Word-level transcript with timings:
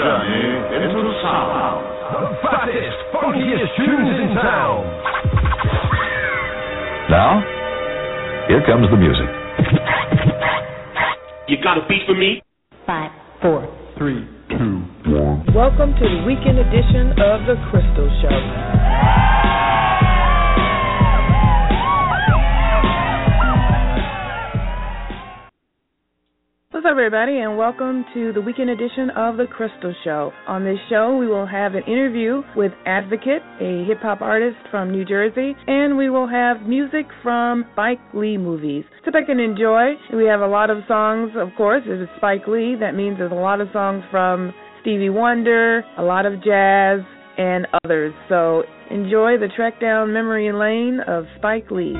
journey 0.00 0.80
into 0.80 1.12
sound. 1.20 1.84
The 2.08 2.32
fattest, 2.40 2.96
funkiest 3.12 3.68
tunes 3.76 4.16
in 4.16 4.32
town. 4.32 4.80
Now, 7.12 7.44
here 8.48 8.64
comes 8.64 8.88
the 8.88 8.96
music. 8.96 9.28
You 11.48 11.56
got 11.62 11.76
a 11.76 11.86
beat 11.86 12.06
for 12.06 12.14
me? 12.14 12.40
Five, 12.86 13.10
four, 13.42 13.68
Three. 13.98 14.24
Welcome 15.54 15.92
to 15.92 16.06
the 16.08 16.24
weekend 16.26 16.58
edition 16.58 17.10
of 17.20 17.44
The 17.44 17.56
Crystal 17.70 18.08
Show. 18.22 18.79
Up, 26.90 26.96
everybody, 26.96 27.38
and 27.38 27.56
welcome 27.56 28.04
to 28.14 28.32
the 28.32 28.40
weekend 28.40 28.68
edition 28.68 29.10
of 29.10 29.36
The 29.36 29.46
Crystal 29.46 29.94
Show. 30.02 30.32
On 30.48 30.64
this 30.64 30.78
show, 30.88 31.16
we 31.16 31.28
will 31.28 31.46
have 31.46 31.76
an 31.76 31.84
interview 31.84 32.42
with 32.56 32.72
Advocate, 32.84 33.42
a 33.60 33.84
hip 33.86 33.98
hop 34.02 34.20
artist 34.20 34.56
from 34.72 34.90
New 34.90 35.04
Jersey, 35.04 35.54
and 35.68 35.96
we 35.96 36.10
will 36.10 36.26
have 36.26 36.62
music 36.62 37.06
from 37.22 37.64
Spike 37.74 38.00
Lee 38.12 38.36
movies. 38.36 38.82
Sit 39.04 39.12
back 39.12 39.28
and 39.28 39.40
enjoy. 39.40 39.92
We 40.12 40.24
have 40.24 40.40
a 40.40 40.48
lot 40.48 40.68
of 40.68 40.78
songs, 40.88 41.30
of 41.36 41.50
course. 41.56 41.84
If 41.86 42.00
it's 42.00 42.12
Spike 42.16 42.48
Lee, 42.48 42.74
that 42.80 42.96
means 42.96 43.18
there's 43.18 43.30
a 43.30 43.36
lot 43.36 43.60
of 43.60 43.68
songs 43.72 44.02
from 44.10 44.52
Stevie 44.80 45.10
Wonder, 45.10 45.84
a 45.96 46.02
lot 46.02 46.26
of 46.26 46.42
jazz, 46.42 46.98
and 47.38 47.68
others. 47.84 48.12
So 48.28 48.64
enjoy 48.90 49.38
the 49.38 49.48
trek 49.54 49.80
down 49.80 50.12
memory 50.12 50.50
lane 50.52 50.98
of 51.06 51.26
Spike 51.38 51.70
Lee. 51.70 51.94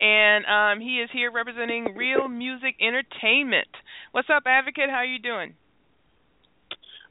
and 0.00 0.44
um, 0.46 0.80
he 0.80 0.96
is 0.96 1.08
here 1.12 1.30
representing 1.30 1.94
Real 1.94 2.26
Music 2.26 2.74
Entertainment. 2.80 3.68
What's 4.10 4.30
up, 4.34 4.42
Advocate? 4.46 4.90
How 4.90 4.96
are 4.96 5.04
you 5.04 5.20
doing? 5.20 5.54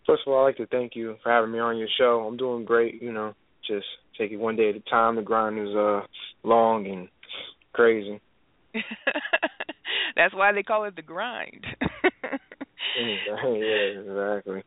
First 0.06 0.24
of 0.28 0.34
all, 0.34 0.42
I'd 0.42 0.48
like 0.48 0.58
to 0.58 0.68
thank 0.68 0.94
you 0.94 1.16
for 1.24 1.32
having 1.32 1.54
me 1.54 1.60
on 1.60 1.78
your 1.78 1.88
show. 1.98 2.28
I'm 2.28 2.36
doing 2.36 2.66
great, 2.66 3.02
you 3.02 3.14
know, 3.14 3.34
just 3.66 3.86
take 4.18 4.32
it 4.32 4.38
one 4.38 4.56
day 4.56 4.70
at 4.70 4.76
a 4.76 4.90
time. 4.90 5.16
The 5.16 5.22
grind 5.22 5.60
is 5.60 5.76
uh 5.76 6.02
long 6.44 6.88
and 6.88 7.08
crazy. 7.74 8.20
That's 10.16 10.34
why 10.34 10.52
they 10.52 10.64
call 10.64 10.86
it 10.86 10.96
the 10.96 11.02
grind. 11.02 11.66
yeah, 11.82 13.36
exactly. 13.46 14.64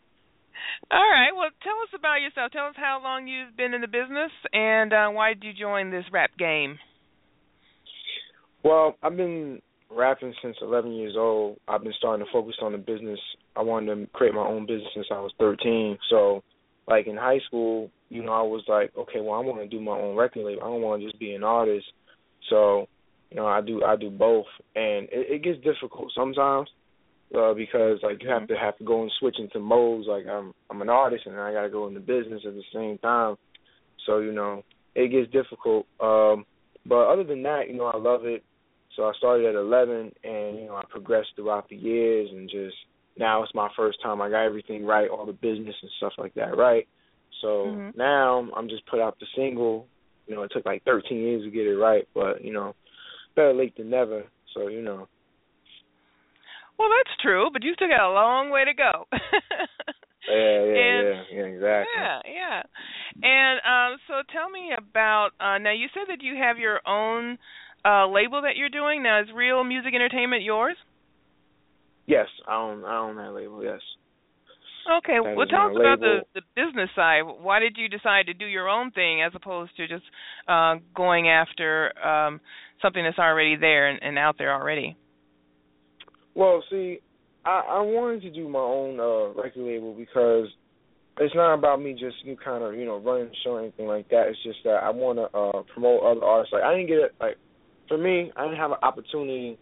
All 0.91 1.09
right. 1.09 1.31
Well, 1.37 1.51
tell 1.63 1.75
us 1.83 1.91
about 1.97 2.21
yourself. 2.21 2.53
Tell 2.53 2.67
us 2.67 2.75
how 2.77 3.01
long 3.03 3.27
you've 3.27 3.57
been 3.57 3.75
in 3.75 3.81
the 3.81 3.89
business 3.89 4.31
and 4.53 4.93
uh, 4.93 5.09
why 5.09 5.35
did 5.35 5.45
you 5.45 5.53
join 5.53 5.91
this 5.91 6.05
rap 6.13 6.31
game? 6.39 6.79
Well, 8.63 8.97
I've 9.03 9.17
been 9.17 9.61
rapping 9.91 10.35
since 10.43 10.57
11 10.61 10.93
years 10.93 11.15
old. 11.17 11.59
I've 11.67 11.83
been 11.83 11.95
starting 11.99 12.25
to 12.25 12.33
focus 12.33 12.57
on 12.63 12.73
the 12.73 12.79
business. 12.79 13.19
I 13.57 13.63
wanted 13.63 13.95
to 13.95 14.07
create 14.13 14.35
my 14.35 14.47
own 14.47 14.67
business 14.67 14.89
since 14.95 15.07
I 15.11 15.21
was 15.21 15.33
13. 15.39 15.99
So, 16.11 16.43
like 16.91 17.07
in 17.07 17.17
high 17.17 17.39
school, 17.47 17.91
you 18.09 18.23
know, 18.25 18.33
I 18.33 18.43
was 18.43 18.65
like, 18.67 18.91
okay, 18.99 19.21
well, 19.21 19.35
I 19.35 19.45
want 19.45 19.61
to 19.61 19.69
do 19.69 19.81
my 19.81 19.93
own 19.93 20.17
record 20.17 20.45
label. 20.45 20.63
I 20.63 20.67
don't 20.67 20.83
want 20.83 21.01
to 21.01 21.07
just 21.07 21.21
be 21.21 21.33
an 21.35 21.45
artist. 21.45 21.87
So, 22.51 22.89
you 23.31 23.37
know, 23.37 23.47
I 23.47 23.61
do 23.61 23.85
I 23.85 23.95
do 23.95 24.11
both, 24.11 24.47
and 24.75 25.05
it, 25.13 25.31
it 25.31 25.45
gets 25.45 25.63
difficult 25.63 26.11
sometimes 26.15 26.69
uh, 27.37 27.55
because 27.55 28.01
like 28.03 28.21
you 28.23 28.29
have 28.29 28.49
to 28.49 28.57
have 28.57 28.77
to 28.79 28.85
go 28.85 29.03
and 29.03 29.13
switch 29.21 29.37
into 29.39 29.61
modes. 29.61 30.09
Like 30.09 30.27
I'm 30.27 30.53
I'm 30.69 30.83
an 30.83 30.89
artist 30.89 31.27
and 31.27 31.39
I 31.39 31.53
got 31.53 31.63
to 31.63 31.71
go 31.71 31.87
into 31.87 32.01
business 32.01 32.43
at 32.45 32.55
the 32.55 32.65
same 32.75 32.99
time. 32.99 33.37
So 34.05 34.19
you 34.19 34.33
know, 34.33 34.65
it 34.97 35.13
gets 35.13 35.31
difficult. 35.31 35.87
Um, 36.01 36.45
but 36.85 37.07
other 37.07 37.25
than 37.25 37.45
that, 37.45 37.69
you 37.69 37.77
know, 37.77 37.87
I 37.87 37.99
love 37.99 38.25
it. 38.25 38.43
So 38.97 39.05
I 39.05 39.13
started 39.19 39.47
at 39.47 39.55
11, 39.55 40.13
and 40.25 40.59
you 40.59 40.67
know, 40.67 40.75
I 40.75 40.83
progressed 40.91 41.29
throughout 41.37 41.69
the 41.69 41.77
years, 41.77 42.29
and 42.33 42.51
just 42.51 42.75
now 43.19 43.43
it's 43.43 43.55
my 43.55 43.69
first 43.77 44.01
time. 44.03 44.21
I 44.23 44.31
got 44.31 44.45
everything 44.45 44.85
right, 44.87 45.09
all 45.11 45.27
the 45.27 45.33
business 45.33 45.75
and 45.83 45.91
stuff 45.99 46.13
like 46.19 46.35
that 46.35 46.57
right. 46.57 46.87
So 47.41 47.67
Mhm. 47.67 47.97
now 47.97 48.49
I'm 48.57 48.69
just 48.69 48.87
put 48.87 49.01
out 49.01 49.19
the 49.19 49.27
single. 49.35 49.87
You 50.27 50.37
know, 50.37 50.43
it 50.43 50.51
took 50.53 50.65
like 50.65 50.83
13 50.85 51.19
years 51.19 51.43
to 51.45 51.51
get 51.51 51.67
it 51.67 51.77
right, 51.77 52.07
but 52.15 52.45
you 52.45 52.53
know, 52.53 52.75
better 53.35 53.53
late 53.53 53.77
than 53.77 53.91
never. 53.91 54.25
So 54.55 54.69
you 54.69 54.83
know, 54.83 55.09
Well, 56.79 56.89
that's 56.89 57.17
true, 57.21 57.51
but 57.53 57.63
you 57.63 57.75
still 57.75 57.89
got 57.89 58.01
a 58.11 58.13
long 58.13 58.49
way 58.49 58.65
to 58.65 58.73
go. 58.73 59.07
yeah, 59.13 60.65
yeah, 60.65 60.81
And- 60.81 61.07
yeah, 61.07 61.23
yeah, 61.31 61.45
exactly. 61.45 61.93
Yeah, 61.95 62.21
yeah. 62.27 62.63
And 63.23 63.61
um 63.65 63.99
so 64.07 64.23
tell 64.33 64.49
me 64.49 64.73
about 64.77 65.31
uh 65.41 65.59
now 65.59 65.73
you 65.73 65.89
said 65.93 66.05
that 66.09 66.23
you 66.23 66.37
have 66.37 66.59
your 66.59 66.81
own 66.87 67.39
uh 67.85 68.07
label 68.09 68.43
that 68.43 68.57
you're 68.57 68.71
doing. 68.71 69.03
Now 69.03 69.21
is 69.21 69.29
Real 69.35 69.63
Music 69.65 69.95
Entertainment 69.95 70.43
yours? 70.43 70.77
Yes, 72.11 72.27
I 72.49 72.57
own 72.57 72.85
I 72.85 72.99
own 72.99 73.17
that 73.17 73.33
label. 73.33 73.63
Yes. 73.63 73.79
Okay, 74.99 75.19
That 75.23 75.37
well 75.37 75.47
tell 75.47 75.71
us 75.71 75.77
about 75.79 76.01
the 76.01 76.23
the 76.35 76.43
business 76.57 76.91
side. 76.97 77.23
Why 77.23 77.61
did 77.61 77.77
you 77.79 77.89
decide 77.89 78.27
to 78.27 78.35
do 78.35 78.47
your 78.47 78.69
own 78.69 78.91
thing 78.91 79.23
as 79.23 79.31
opposed 79.37 79.77
to 79.77 79.87
just 79.87 80.03
uh 80.49 80.77
going 80.93 81.29
after 81.29 81.93
um 82.05 82.41
something 82.83 83.05
that's 83.05 83.19
already 83.21 83.55
there 83.55 83.89
and, 83.89 84.03
and 84.03 84.19
out 84.19 84.39
there 84.39 84.53
already? 84.53 84.97
Well, 86.35 86.65
see, 86.69 86.99
I 87.45 87.79
I 87.79 87.81
wanted 87.83 88.23
to 88.23 88.31
do 88.31 88.49
my 88.49 88.59
own 88.59 88.99
uh 88.99 89.41
record 89.41 89.63
label 89.63 89.95
because 89.95 90.49
it's 91.19 91.35
not 91.37 91.55
about 91.55 91.81
me 91.81 91.93
just 91.93 92.17
you 92.25 92.37
kind 92.45 92.65
of 92.65 92.75
you 92.75 92.87
know 92.87 92.99
running 92.99 93.31
show 93.45 93.53
or 93.53 93.61
anything 93.61 93.87
like 93.87 94.09
that. 94.09 94.27
It's 94.27 94.43
just 94.43 94.59
that 94.65 94.83
I 94.83 94.91
want 94.91 95.19
to 95.19 95.27
uh 95.39 95.63
promote 95.73 96.03
other 96.03 96.27
artists. 96.27 96.53
Like 96.53 96.65
I 96.65 96.75
didn't 96.75 96.89
get 96.89 96.99
it. 96.99 97.15
Like 97.21 97.37
for 97.87 97.99
me, 97.99 98.33
I 98.37 98.47
didn't 98.47 98.59
have 98.59 98.73
an 98.73 98.83
opportunity. 98.83 99.61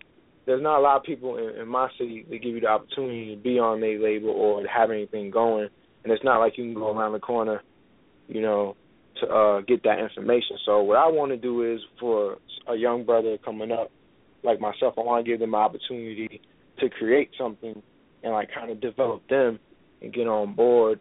There's 0.49 0.63
not 0.63 0.79
a 0.79 0.81
lot 0.81 0.97
of 0.97 1.03
people 1.03 1.37
in, 1.37 1.61
in 1.61 1.69
my 1.69 1.91
city 1.99 2.25
that 2.31 2.43
give 2.43 2.55
you 2.55 2.61
the 2.61 2.69
opportunity 2.69 3.37
to 3.37 3.41
be 3.41 3.59
on 3.59 3.83
their 3.83 4.01
label 4.01 4.31
or 4.31 4.63
to 4.63 4.69
have 4.69 4.91
anything 4.91 5.31
going. 5.31 5.69
And 6.03 6.11
it's 6.11 6.25
not 6.25 6.39
like 6.39 6.57
you 6.57 6.65
can 6.65 6.73
go 6.73 6.91
around 6.91 7.13
the 7.13 7.19
corner, 7.19 7.63
you 8.29 8.41
know, 8.41 8.75
to 9.21 9.27
uh 9.27 9.61
get 9.61 9.83
that 9.83 9.99
information. 9.99 10.57
So 10.65 10.81
what 10.81 10.97
I 10.97 11.07
want 11.07 11.33
to 11.33 11.37
do 11.37 11.71
is 11.71 11.81
for 12.01 12.39
a 12.67 12.75
young 12.75 13.05
brother 13.05 13.37
coming 13.45 13.71
up 13.71 13.91
like 14.43 14.59
myself, 14.59 14.95
I 14.97 15.03
want 15.03 15.23
to 15.23 15.31
give 15.31 15.39
them 15.39 15.53
an 15.53 15.61
opportunity 15.61 16.41
to 16.79 16.89
create 16.89 17.29
something 17.37 17.83
and 18.23 18.33
like 18.33 18.49
kind 18.55 18.71
of 18.71 18.81
develop 18.81 19.29
them 19.29 19.59
and 20.01 20.15
get 20.15 20.29
on 20.29 20.55
board. 20.55 20.99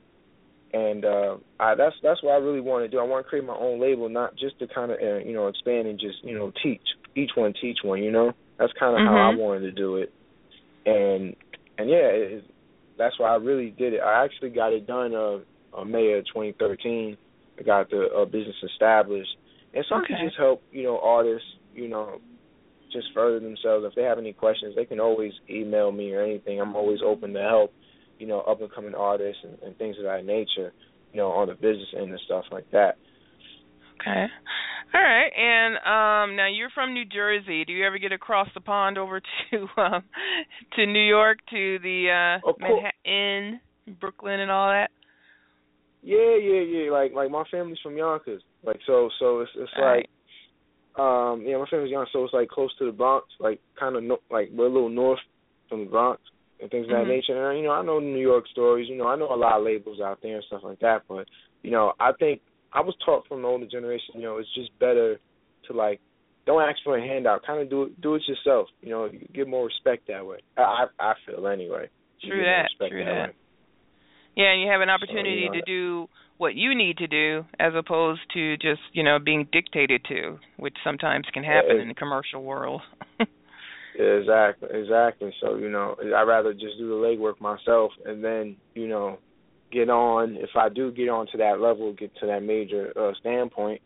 And 0.73 1.05
uh 1.05 1.37
I 1.57 1.75
that's 1.75 1.95
that's 2.03 2.21
what 2.21 2.33
I 2.33 2.39
really 2.39 2.59
want 2.59 2.83
to 2.83 2.89
do. 2.89 2.99
I 2.99 3.03
want 3.03 3.25
to 3.25 3.29
create 3.29 3.45
my 3.45 3.55
own 3.55 3.79
label, 3.79 4.09
not 4.09 4.35
just 4.35 4.59
to 4.59 4.67
kind 4.67 4.91
of 4.91 4.97
uh, 5.01 5.19
you 5.19 5.31
know 5.31 5.47
expand 5.47 5.87
and 5.87 5.97
just 5.97 6.17
you 6.21 6.37
know 6.37 6.51
teach 6.61 6.81
each 7.15 7.31
one 7.37 7.53
teach 7.61 7.77
one. 7.81 8.03
You 8.03 8.11
know, 8.11 8.33
that's 8.57 8.73
kind 8.79 8.95
of 8.95 9.01
how 9.05 9.15
I 9.31 9.33
Mhm. 9.33 9.37
wanted 9.37 9.61
to 9.61 9.71
do 9.71 9.97
it. 9.97 10.11
And 10.85 11.35
and 11.77 11.89
yeah, 11.89 12.07
it, 12.09 12.43
that's 12.97 13.17
why 13.19 13.29
I 13.31 13.35
really 13.35 13.69
did 13.71 13.93
it. 13.93 14.01
I 14.01 14.23
actually 14.23 14.49
got 14.49 14.73
it 14.73 14.87
done 14.87 15.13
uh, 15.13 15.83
May 15.85 16.13
of 16.13 16.25
2013. 16.25 17.17
I 17.59 17.63
got 17.63 17.89
the 17.89 18.07
uh, 18.15 18.25
business 18.25 18.55
established, 18.63 19.29
and 19.73 19.85
so 19.87 19.95
I 19.95 19.99
Okay. 19.99 20.15
can 20.15 20.25
just 20.25 20.37
help 20.37 20.63
you 20.71 20.83
know 20.83 20.99
artists 20.99 21.47
you 21.73 21.87
know 21.87 22.19
just 22.91 23.07
further 23.13 23.39
themselves. 23.39 23.85
If 23.85 23.95
they 23.95 24.03
have 24.03 24.17
any 24.17 24.33
questions, 24.33 24.75
they 24.75 24.85
can 24.85 24.99
always 24.99 25.33
email 25.49 25.91
me 25.91 26.13
or 26.13 26.23
anything. 26.23 26.59
I'm 26.59 26.75
always 26.75 26.99
open 27.05 27.33
to 27.33 27.41
help, 27.41 27.73
you 28.17 28.27
know, 28.27 28.41
up 28.41 28.61
and 28.61 28.71
coming 28.71 28.95
artists 28.95 29.43
and, 29.43 29.57
and 29.61 29.77
things 29.77 29.97
of 29.97 30.05
that 30.05 30.25
nature, 30.25 30.73
you 31.11 31.17
know, 31.17 31.29
on 31.31 31.47
the 31.49 31.55
business 31.55 31.89
end 31.97 32.09
and 32.11 32.19
stuff 32.25 32.45
like 32.51 32.65
that. 32.71 32.95
Okay. 33.99 34.25
All 34.93 35.01
right. 35.01 35.31
And 35.35 35.75
um 35.77 36.35
now 36.35 36.47
you're 36.47 36.69
from 36.69 36.93
New 36.93 37.05
Jersey. 37.05 37.65
Do 37.65 37.73
you 37.73 37.85
ever 37.85 37.97
get 37.97 38.11
across 38.11 38.47
the 38.53 38.61
pond 38.61 38.97
over 38.97 39.21
to 39.51 39.67
um 39.81 40.03
to 40.75 40.85
New 40.85 41.05
York 41.05 41.39
to 41.49 41.79
the 41.79 42.39
uh 42.45 42.51
Manhattan, 42.59 43.59
Brooklyn 43.99 44.39
and 44.39 44.51
all 44.51 44.69
that? 44.69 44.91
Yeah, 46.01 46.37
yeah, 46.41 46.61
yeah. 46.61 46.91
Like 46.91 47.13
like 47.13 47.31
my 47.31 47.43
family's 47.51 47.79
from 47.83 47.97
Yonkers. 47.97 48.41
Like 48.63 48.79
so 48.85 49.09
so 49.19 49.41
it's 49.41 49.51
it's 49.55 49.71
All 49.77 49.83
like 49.83 49.91
right. 49.91 50.09
Um, 50.97 51.43
yeah, 51.45 51.57
my 51.57 51.65
family's 51.69 51.91
young, 51.91 52.07
so 52.11 52.23
it's 52.23 52.33
like 52.33 52.49
close 52.49 52.75
to 52.79 52.85
the 52.85 52.91
Bronx, 52.91 53.27
like 53.39 53.59
kind 53.79 53.95
of 53.95 54.03
no, 54.03 54.17
like 54.31 54.49
we're 54.51 54.65
a 54.65 54.73
little 54.73 54.89
north 54.89 55.19
from 55.69 55.81
the 55.81 55.91
Bronx 55.91 56.21
and 56.59 56.71
things 56.71 56.87
of 56.87 56.93
mm-hmm. 56.93 57.07
that 57.07 57.13
nature. 57.13 57.49
And 57.49 57.59
you 57.59 57.65
know, 57.65 57.71
I 57.71 57.83
know 57.83 57.99
New 57.99 58.19
York 58.19 58.45
stories. 58.51 58.89
You 58.89 58.97
know, 58.97 59.07
I 59.07 59.15
know 59.15 59.31
a 59.31 59.37
lot 59.37 59.59
of 59.59 59.63
labels 59.63 60.01
out 60.01 60.19
there 60.23 60.35
and 60.35 60.43
stuff 60.47 60.61
like 60.63 60.79
that. 60.79 61.03
But 61.07 61.27
you 61.61 61.69
know, 61.69 61.93
I 61.99 62.13
think 62.13 62.41
I 62.73 62.81
was 62.81 62.95
taught 63.05 63.27
from 63.27 63.41
the 63.41 63.47
older 63.47 63.67
generation. 63.67 64.15
You 64.15 64.23
know, 64.23 64.37
it's 64.37 64.53
just 64.53 64.77
better 64.79 65.17
to 65.67 65.73
like 65.73 65.99
don't 66.45 66.61
ask 66.61 66.77
for 66.83 66.97
a 66.97 67.01
handout. 67.01 67.45
Kind 67.45 67.61
of 67.61 67.69
do 67.69 67.83
it 67.83 68.01
do 68.01 68.15
it 68.15 68.23
yourself. 68.27 68.67
You 68.81 68.89
know, 68.89 69.05
you 69.05 69.27
get 69.33 69.47
more 69.47 69.65
respect 69.65 70.07
that 70.07 70.25
way. 70.25 70.37
I 70.57 70.85
I, 70.99 71.11
I 71.11 71.13
feel 71.25 71.47
anyway. 71.47 71.89
True 72.23 72.43
that. 72.43 72.69
True 72.89 73.03
that. 73.03 73.27
that. 73.27 73.35
Yeah, 74.35 74.51
and 74.51 74.61
you 74.61 74.69
have 74.69 74.81
an 74.81 74.89
opportunity 74.89 75.47
so, 75.47 75.53
you 75.55 75.59
know, 75.59 75.59
to 75.59 75.61
do 75.65 76.07
what 76.37 76.53
you 76.55 76.75
need 76.75 76.97
to 76.97 77.07
do 77.07 77.43
as 77.59 77.73
opposed 77.75 78.21
to 78.33 78.55
just 78.57 78.81
you 78.93 79.03
know 79.03 79.17
being 79.19 79.47
dictated 79.51 80.05
to, 80.09 80.37
which 80.57 80.75
sometimes 80.83 81.25
can 81.33 81.43
happen 81.43 81.77
in 81.77 81.87
the 81.87 81.93
commercial 81.93 82.43
world. 82.43 82.81
exactly, 83.99 84.69
exactly. 84.71 85.33
So 85.41 85.55
you 85.55 85.69
know, 85.69 85.95
I'd 85.99 86.23
rather 86.23 86.53
just 86.53 86.77
do 86.77 86.87
the 86.87 86.95
legwork 86.95 87.41
myself, 87.41 87.91
and 88.05 88.23
then 88.23 88.57
you 88.73 88.87
know, 88.87 89.17
get 89.71 89.89
on. 89.89 90.35
If 90.37 90.51
I 90.55 90.69
do 90.69 90.91
get 90.91 91.09
on 91.09 91.27
to 91.31 91.37
that 91.37 91.59
level, 91.59 91.93
get 91.93 92.15
to 92.17 92.27
that 92.27 92.43
major 92.43 92.93
uh, 92.97 93.11
standpoint, 93.19 93.81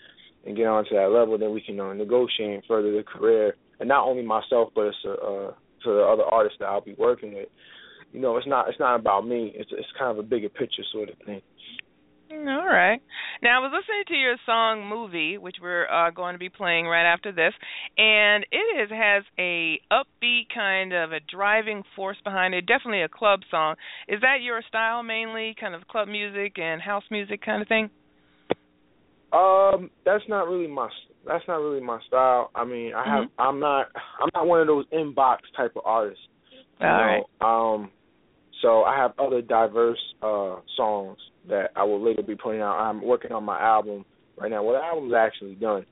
and 0.45 0.56
get 0.56 0.68
on 0.68 0.86
to 0.86 0.95
that 0.95 1.12
level, 1.12 1.38
then 1.38 1.51
we 1.51 1.62
can 1.62 1.80
uh, 1.80 1.94
negotiate 1.94 2.56
and 2.56 2.63
further 2.68 2.92
the 2.92 3.04
career, 3.04 3.56
and 3.80 3.88
not 3.88 4.07
only 4.07 4.24
myself, 4.24 4.69
but 4.75 4.88
it's 4.88 4.98
uh, 5.06 5.12
uh, 5.12 5.51
to 5.83 5.89
the 5.89 6.01
other 6.01 6.24
artists 6.24 6.57
that 6.60 6.66
I'll 6.66 6.81
be 6.81 6.95
working 6.98 7.33
with. 7.33 7.50
You 8.13 8.19
know, 8.19 8.38
it's 8.38 8.48
not 8.48 8.68
it's 8.69 8.80
not 8.80 9.00
about 9.00 9.28
me. 9.28 9.54
It's 9.56 9.69
it's 9.72 9.88
kind 9.98 10.12
of 10.12 10.18
a 10.18 10.28
bigger 10.28 10.50
picture 10.50 10.83
sort 10.92 11.10
of 11.10 11.16
thing. 11.25 11.42
All 12.33 12.66
right. 12.66 13.01
Now 13.44 13.60
I 13.60 13.68
was 13.68 13.72
listening 13.74 14.04
to 14.07 14.13
your 14.13 14.38
song 14.45 14.88
"Movie," 14.88 15.38
which 15.38 15.57
we're 15.62 15.88
uh, 15.89 16.12
going 16.12 16.33
to 16.33 16.39
be 16.39 16.48
playing 16.50 16.86
right 16.86 17.12
after 17.12 17.31
this, 17.31 17.54
and 17.98 18.45
it 18.51 18.81
is 18.81 18.89
has 18.89 19.24
a 19.38 19.80
upbeat 19.92 20.48
kind 20.54 20.94
of 20.94 21.12
a 21.12 21.19
driving 21.30 21.83
force 21.95 22.18
behind 22.24 22.54
it. 22.54 22.66
Definitely 22.66 23.01
a 23.01 23.10
club 23.10 23.42
song. 23.50 23.75
Is 24.07 24.22
that 24.22 24.38
your 24.42 24.62
style 24.68 25.04
mainly, 25.04 25.56
kind 25.60 25.75
of 25.75 25.88
club 25.88 26.07
music 26.07 26.57
and 26.57 26.81
house 26.81 27.04
music 27.12 27.42
kind 27.44 27.62
of 27.62 27.68
thing? 27.68 27.89
Um, 29.33 29.89
that's 30.06 30.24
not 30.30 30.48
really 30.48 30.68
my 30.68 30.88
that's 31.28 31.44
not 31.50 31.57
really 31.57 31.81
my 31.81 32.00
style. 32.07 32.50
I 32.56 32.63
mean, 32.63 32.94
I 32.94 33.04
have 33.04 33.25
mm-hmm. 33.25 33.42
I'm 33.42 33.60
not 33.60 33.88
I'm 34.22 34.30
not 34.33 34.48
one 34.48 34.62
of 34.62 34.68
those 34.68 34.86
inbox 34.94 35.39
type 35.57 35.74
of 35.75 35.81
artists. 35.86 36.24
All 36.80 36.88
you 36.88 36.94
know? 36.94 37.28
right. 37.42 37.74
Um, 37.74 37.92
so 38.62 38.83
I 38.83 38.95
have 38.95 39.12
other 39.19 39.42
diverse 39.42 40.00
uh 40.22 40.57
songs 40.78 41.18
that 41.50 41.72
I 41.76 41.84
will 41.84 42.04
later 42.04 42.22
be 42.22 42.36
putting 42.36 42.62
out. 42.62 42.78
I'm 42.80 43.02
working 43.04 43.32
on 43.32 43.44
my 43.44 43.60
album 43.60 44.06
right 44.38 44.52
now. 44.52 44.64
Well, 44.64 44.76
the 44.76 44.86
album's 44.86 45.14
actually 45.14 45.56
done. 45.56 45.86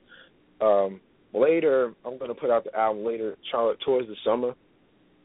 Um, 0.60 1.00
later, 1.32 1.94
I'm 2.04 2.18
going 2.18 2.28
to 2.28 2.34
put 2.34 2.50
out 2.50 2.64
the 2.64 2.76
album 2.76 3.04
later, 3.04 3.36
Charlotte, 3.50 3.78
towards 3.84 4.08
the 4.08 4.16
summer. 4.24 4.54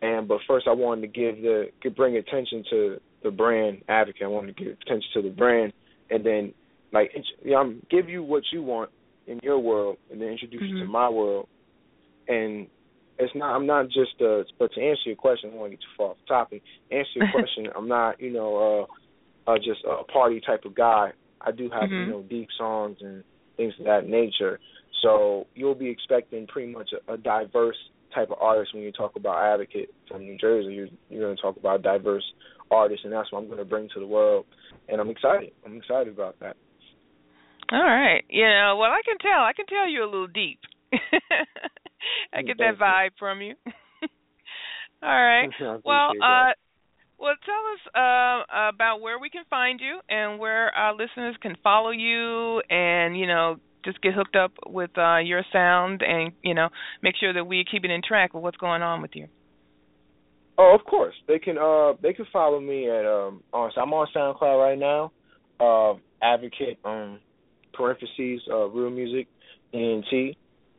And 0.01 0.27
but 0.27 0.39
first, 0.47 0.67
I 0.67 0.73
wanted 0.73 1.01
to 1.01 1.07
give 1.07 1.41
the 1.41 1.69
bring 1.95 2.17
attention 2.17 2.63
to 2.69 2.97
the 3.23 3.31
brand 3.31 3.81
advocate. 3.87 4.23
I 4.23 4.27
wanted 4.27 4.55
to 4.55 4.63
give 4.63 4.73
attention 4.73 5.09
to 5.15 5.21
the 5.21 5.29
brand, 5.29 5.73
and 6.09 6.25
then 6.25 6.53
like 6.91 7.11
you 7.43 7.51
know, 7.51 7.57
I'm 7.57 7.85
give 7.89 8.09
you 8.09 8.21
what 8.23 8.43
you 8.51 8.61
want 8.61 8.91
in 9.25 9.39
your 9.41 9.59
world, 9.59 9.97
and 10.11 10.21
then 10.21 10.29
introduce 10.29 10.61
mm-hmm. 10.61 10.77
you 10.77 10.83
to 10.83 10.89
my 10.89 11.09
world. 11.09 11.47
And 12.27 12.67
it's 13.17 13.33
not. 13.35 13.55
I'm 13.55 13.65
not 13.65 13.85
just. 13.85 14.21
Uh, 14.21 14.43
but 14.59 14.73
to 14.73 14.81
answer 14.81 15.01
your 15.05 15.15
question, 15.15 15.49
I 15.49 15.53
don't 15.53 15.61
want 15.61 15.71
to 15.71 15.77
get 15.77 15.81
too 15.81 15.95
far 15.97 16.09
off 16.09 16.17
topic. 16.27 16.61
Answer 16.91 17.09
your 17.15 17.31
question. 17.31 17.67
I'm 17.75 17.87
not. 17.87 18.19
You 18.19 18.33
know. 18.33 18.83
uh 18.83 18.93
uh, 19.47 19.57
just 19.57 19.81
a 19.85 20.03
party 20.03 20.41
type 20.45 20.65
of 20.65 20.75
guy. 20.75 21.11
I 21.41 21.51
do 21.51 21.69
have 21.69 21.89
mm-hmm. 21.89 21.93
you 21.93 22.05
know 22.07 22.23
deep 22.23 22.49
songs 22.57 22.97
and 23.01 23.23
things 23.57 23.73
of 23.79 23.85
that 23.85 24.07
nature. 24.07 24.59
So 25.01 25.47
you'll 25.53 25.75
be 25.75 25.89
expecting 25.89 26.47
pretty 26.47 26.71
much 26.71 26.89
a, 26.93 27.13
a 27.13 27.17
diverse 27.17 27.77
type 28.13 28.31
of 28.31 28.37
artist 28.39 28.73
when 28.73 28.83
you 28.83 28.91
talk 28.91 29.15
about 29.15 29.53
Advocate 29.53 29.93
from 30.07 30.21
New 30.21 30.37
Jersey. 30.37 30.73
You're, 30.73 30.87
you're 31.09 31.21
going 31.21 31.35
to 31.35 31.41
talk 31.41 31.57
about 31.57 31.83
diverse 31.83 32.23
artists, 32.71 33.03
and 33.03 33.13
that's 33.13 33.31
what 33.31 33.39
I'm 33.39 33.47
going 33.47 33.59
to 33.59 33.65
bring 33.65 33.89
to 33.93 33.99
the 33.99 34.07
world. 34.07 34.45
And 34.87 35.01
I'm 35.01 35.09
excited. 35.09 35.51
I'm 35.65 35.77
excited 35.77 36.13
about 36.13 36.39
that. 36.39 36.55
All 37.71 37.83
right. 37.83 38.23
You 38.29 38.45
know, 38.45 38.77
well, 38.79 38.91
I 38.91 39.01
can 39.03 39.17
tell. 39.17 39.43
I 39.43 39.53
can 39.53 39.65
tell 39.65 39.89
you're 39.89 40.03
a 40.03 40.09
little 40.09 40.27
deep. 40.27 40.59
I 42.33 42.41
get 42.43 42.57
that 42.59 42.77
vibe 42.79 43.11
from 43.17 43.41
you. 43.41 43.55
All 45.03 45.09
right. 45.09 45.49
Well, 45.83 46.11
uh, 46.23 46.53
well, 47.19 47.33
tell 47.45 47.55
us 47.73 47.95
uh, 47.95 48.69
about 48.75 49.01
where 49.01 49.19
we 49.19 49.29
can 49.29 49.43
find 49.49 49.79
you 49.79 49.99
and 50.09 50.39
where 50.39 50.69
our 50.75 50.93
listeners 50.93 51.35
can 51.41 51.55
follow 51.63 51.91
you, 51.91 52.61
and 52.69 53.17
you 53.17 53.27
know, 53.27 53.57
just 53.83 54.01
get 54.01 54.13
hooked 54.13 54.35
up 54.35 54.51
with 54.65 54.91
uh, 54.97 55.17
your 55.17 55.43
sound, 55.53 56.01
and 56.01 56.33
you 56.43 56.53
know, 56.53 56.69
make 57.01 57.15
sure 57.19 57.33
that 57.33 57.45
we're 57.45 57.63
keeping 57.69 57.91
in 57.91 58.01
track 58.07 58.33
with 58.33 58.43
what's 58.43 58.57
going 58.57 58.81
on 58.81 59.01
with 59.01 59.11
you. 59.13 59.27
Oh, 60.57 60.75
of 60.77 60.85
course. 60.85 61.15
They 61.27 61.39
can 61.39 61.57
uh 61.57 61.93
they 62.01 62.13
can 62.13 62.25
follow 62.31 62.59
me 62.59 62.89
at 62.89 63.05
um 63.05 63.43
on 63.51 63.71
I'm 63.77 63.93
on 63.93 64.07
SoundCloud 64.15 64.63
right 64.63 64.79
now. 64.79 65.11
Uh 65.59 65.99
advocate 66.21 66.79
um 66.85 67.19
parentheses 67.73 68.41
uh 68.49 68.65
real 68.67 68.89
music 68.89 69.27
ENT. 69.73 70.11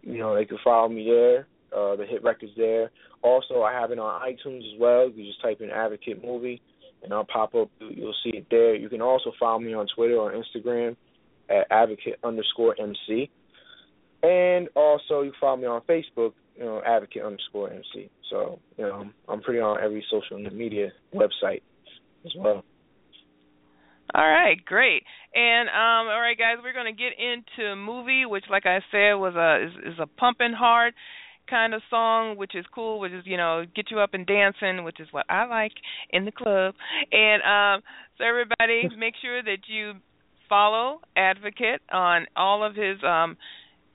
You 0.02 0.18
know, 0.18 0.34
they 0.34 0.46
can 0.46 0.58
follow 0.64 0.88
me 0.88 1.04
there. 1.04 1.46
Uh 1.76 1.96
the 1.96 2.06
hit 2.06 2.24
records 2.24 2.52
there. 2.56 2.90
Also, 3.22 3.62
I 3.62 3.72
have 3.72 3.90
it 3.90 3.98
on 3.98 4.22
iTunes 4.22 4.60
as 4.60 4.80
well. 4.80 5.10
You 5.10 5.26
just 5.26 5.42
type 5.42 5.60
in 5.60 5.70
Advocate 5.70 6.24
Movie, 6.24 6.62
and 7.02 7.12
I'll 7.12 7.24
pop 7.24 7.54
up. 7.54 7.70
You'll 7.80 8.14
see 8.24 8.38
it 8.38 8.46
there. 8.50 8.74
You 8.74 8.88
can 8.88 9.02
also 9.02 9.32
follow 9.38 9.58
me 9.58 9.74
on 9.74 9.86
Twitter 9.94 10.16
or 10.16 10.32
Instagram 10.32 10.96
at 11.50 11.66
Advocate 11.70 12.16
underscore 12.24 12.74
MC, 12.80 13.30
and 14.22 14.68
also 14.74 15.22
you 15.22 15.32
follow 15.40 15.56
me 15.56 15.66
on 15.66 15.82
Facebook, 15.82 16.32
you 16.56 16.64
know, 16.64 16.80
Advocate 16.86 17.22
underscore 17.22 17.70
MC. 17.70 18.10
So 18.30 18.58
you 18.78 18.84
know, 18.84 19.04
I'm 19.28 19.40
pretty 19.42 19.60
on 19.60 19.78
every 19.82 20.04
social 20.10 20.38
media 20.50 20.92
website 21.14 21.62
as 22.24 22.32
well. 22.36 22.64
All 24.14 24.26
right, 24.26 24.56
great. 24.64 25.02
And 25.34 25.68
um 25.68 26.12
all 26.12 26.20
right 26.20 26.38
guys, 26.38 26.56
we're 26.62 26.72
going 26.72 26.86
to 26.86 26.92
get 26.92 27.12
into 27.18 27.76
movie 27.76 28.24
which 28.24 28.44
like 28.50 28.64
I 28.66 28.78
said 28.90 29.14
was 29.14 29.34
a 29.34 29.66
is, 29.66 29.94
is 29.94 29.98
a 30.00 30.06
pumping 30.06 30.54
hard 30.56 30.94
kind 31.48 31.74
of 31.74 31.82
song, 31.90 32.36
which 32.36 32.54
is 32.54 32.64
cool, 32.74 33.00
which 33.00 33.12
is 33.12 33.22
you 33.24 33.36
know 33.36 33.64
get 33.74 33.90
you 33.90 34.00
up 34.00 34.10
and 34.14 34.26
dancing, 34.26 34.84
which 34.84 35.00
is 35.00 35.08
what 35.10 35.26
I 35.28 35.46
like 35.46 35.72
in 36.10 36.24
the 36.24 36.32
club. 36.32 36.74
And 37.12 37.42
um, 37.42 37.82
so 38.18 38.24
everybody, 38.24 38.88
make 38.98 39.14
sure 39.20 39.42
that 39.42 39.58
you 39.68 39.94
follow 40.48 41.00
Advocate 41.16 41.80
on 41.92 42.26
all 42.36 42.64
of 42.64 42.74
his 42.74 42.96
um, 43.04 43.36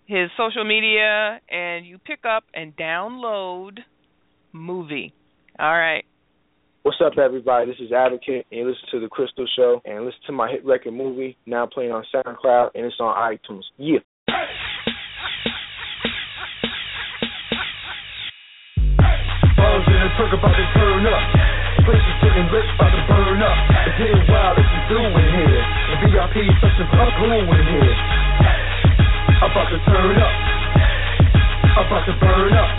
his 0.05 0.29
social 0.38 0.65
media, 0.65 1.39
and 1.50 1.86
you 1.86 1.98
pick 1.98 2.20
up 2.25 2.43
and 2.53 2.75
download 2.75 3.79
movie. 4.51 5.13
All 5.60 5.77
right. 5.77 6.03
What's 6.84 6.98
up, 7.05 7.13
everybody? 7.20 7.67
This 7.67 7.79
is 7.79 7.91
Advocate, 7.91 8.48
and 8.51 8.60
you 8.60 8.67
listen 8.67 8.89
to 8.91 9.00
The 9.00 9.08
Crystal 9.08 9.46
Show, 9.55 9.81
and 9.86 10.03
listen 10.03 10.20
to 10.25 10.34
my 10.34 10.50
hit 10.50 10.65
record 10.65 10.93
movie, 10.93 11.38
now 11.46 11.67
playing 11.67 11.91
on 11.91 12.03
SoundCloud, 12.13 12.72
and 12.74 12.86
it's 12.86 12.96
on 13.00 13.15
iTunes. 13.15 13.62
Yeah. 13.77 14.00
Truck 20.18 20.34
about 20.34 20.56
to 20.56 20.65
turn 20.75 21.06
up. 21.08 21.24
Places 21.86 22.15
getting 22.22 22.48
lit, 22.51 22.68
about 22.75 22.91
to 22.91 23.01
burn 23.08 23.39
up. 23.41 23.58
It's 23.88 23.98
getting 23.98 24.24
wild, 24.27 24.58
it's 24.60 24.86
doing 24.89 25.13
here. 25.15 25.63
The 25.91 25.96
VIP 26.08 26.36
such 26.60 26.77
a 26.82 26.86
up 27.00 27.12
glue 27.20 27.48
in 27.48 27.65
here. 27.70 27.96
About 29.41 29.68
to 29.72 29.80
turn 29.88 30.18
up. 30.20 30.36
About 31.80 32.03
to 32.06 32.13
burn 32.20 32.53
up. 32.53 32.72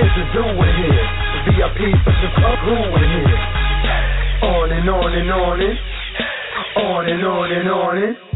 It's 0.00 0.16
a 0.18 0.24
doing 0.32 0.74
here. 0.78 1.06
The 1.34 1.40
VIP 1.50 1.80
such 2.04 2.22
a 2.22 2.30
up 2.46 2.58
glue 2.62 2.94
in 2.94 3.10
here. 3.22 3.42
On 4.44 4.70
and 4.70 4.88
on 4.88 5.10
and 5.14 5.30
on 5.30 5.60
and 5.60 5.78
on 6.76 7.08
and 7.08 7.24
on 7.24 7.52
and 7.52 7.68
on 7.68 7.96
and 7.98 8.33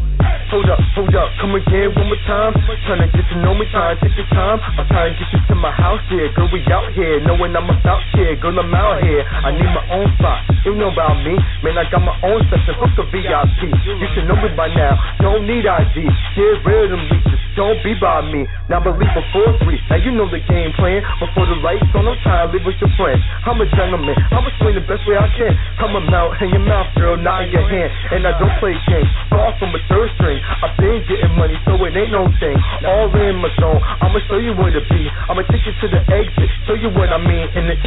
Hold 0.49 0.65
up, 0.65 0.81
hold 0.97 1.13
up, 1.13 1.29
come 1.37 1.53
again 1.53 1.93
one 1.93 2.09
more 2.09 2.23
time. 2.25 2.57
Trying 2.89 3.05
to 3.05 3.09
get 3.13 3.21
to 3.29 3.37
know 3.37 3.53
me, 3.53 3.69
trying 3.69 3.93
to 3.93 4.01
take 4.01 4.17
your 4.17 4.25
time. 4.33 4.57
I'm 4.81 4.87
trying 4.89 5.13
to 5.13 5.21
get 5.21 5.29
you 5.29 5.41
to 5.45 5.53
my 5.53 5.69
house 5.69 6.01
here. 6.09 6.25
Girl, 6.33 6.49
we 6.49 6.65
out 6.73 6.89
here, 6.97 7.21
knowing 7.21 7.53
I'm 7.53 7.69
about 7.69 8.01
here. 8.17 8.33
Girl, 8.41 8.57
I'm 8.57 8.73
out 8.73 8.97
here. 9.05 9.21
I 9.29 9.53
need 9.53 9.69
my 9.69 9.85
own 9.93 10.09
spot. 10.17 10.49
You 10.65 10.73
know 10.73 10.89
about 10.89 11.21
me, 11.21 11.37
man, 11.61 11.77
I 11.77 11.85
got 11.93 12.01
my 12.01 12.17
own 12.25 12.41
section. 12.49 12.73
Fuck 12.81 12.97
the 12.97 13.05
VIP. 13.13 13.69
You 13.69 14.07
should 14.17 14.25
know 14.25 14.41
me 14.41 14.49
by 14.57 14.73
now. 14.73 14.97
Don't 15.21 15.45
need 15.45 15.69
ID. 15.69 16.09
Get 16.33 16.65
rid 16.65 16.89
of 16.89 16.97
them 16.97 17.03
leeches. 17.13 17.41
Don't 17.53 17.77
be 17.85 17.93
by 18.01 18.25
me. 18.33 18.49
Now 18.73 18.81
believe 18.81 19.13
before 19.13 19.53
three. 19.61 19.77
Now 19.85 20.01
you 20.01 20.17
know 20.17 20.25
the 20.33 20.41
game 20.49 20.73
plan. 20.81 21.05
Before 21.21 21.45
the 21.45 21.61
lights 21.61 21.85
on, 21.93 22.09
no 22.09 22.17
time, 22.25 22.49
live 22.57 22.65
with 22.65 22.81
your 22.81 22.89
friends. 22.97 23.21
I'm 23.45 23.61
a 23.61 23.69
gentleman. 23.69 24.17
I'm 24.33 24.49
explain 24.49 24.81
the 24.81 24.85
best 24.89 25.05
way 25.05 25.13
I 25.13 25.29
can. 25.37 25.53
Come 25.77 25.93
a 25.93 26.01
mouth 26.09 26.41
in 26.41 26.49
your 26.57 26.65
mouth, 26.65 26.89
girl, 26.97 27.21
not 27.21 27.45
in 27.45 27.53
your 27.53 27.67
hand. 27.69 27.93
And 28.17 28.25
I 28.25 28.33
don't 28.41 28.55
play 28.57 28.73
games. 28.89 29.11
Far 29.29 29.53
from 29.61 29.77
a 29.77 29.81
third 29.85 30.09
string. 30.17 30.38
I've 30.39 30.75
been 30.79 31.03
getting 31.07 31.33
money, 31.35 31.55
so 31.65 31.75
it 31.83 31.95
ain't 31.95 32.11
no 32.11 32.27
thing. 32.39 32.57
All 32.87 33.11
in 33.13 33.37
my 33.39 33.51
zone, 33.59 33.79
I'ma 33.79 34.19
show 34.27 34.39
you 34.39 34.55
where 34.55 34.71
to 34.71 34.83
be. 34.89 35.01
I'ma 35.29 35.43
take 35.47 35.63
you 35.63 35.73
to 35.73 35.87
the 35.91 36.01
exit, 36.09 36.49
show 36.67 36.75
you 36.75 36.89
what 36.91 37.11
I 37.11 37.19
mean. 37.19 37.47
And 37.55 37.67
it's 37.69 37.85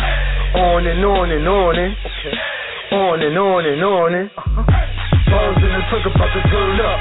on 0.57 0.87
and 0.87 1.05
on 1.05 1.29
and 1.33 1.47
on 1.49 1.75
and 1.79 1.93
on 2.93 3.17
and 3.23 3.37
on 3.39 3.63
and 3.67 3.83
on 3.83 4.11
and. 4.15 4.29
Uh-huh. 4.37 4.65
Balls 5.33 5.57
in 5.65 5.73
the 5.73 5.83
truck 5.89 6.05
about 6.13 6.29
to 6.29 6.41
turn 6.53 6.77
up. 6.85 6.99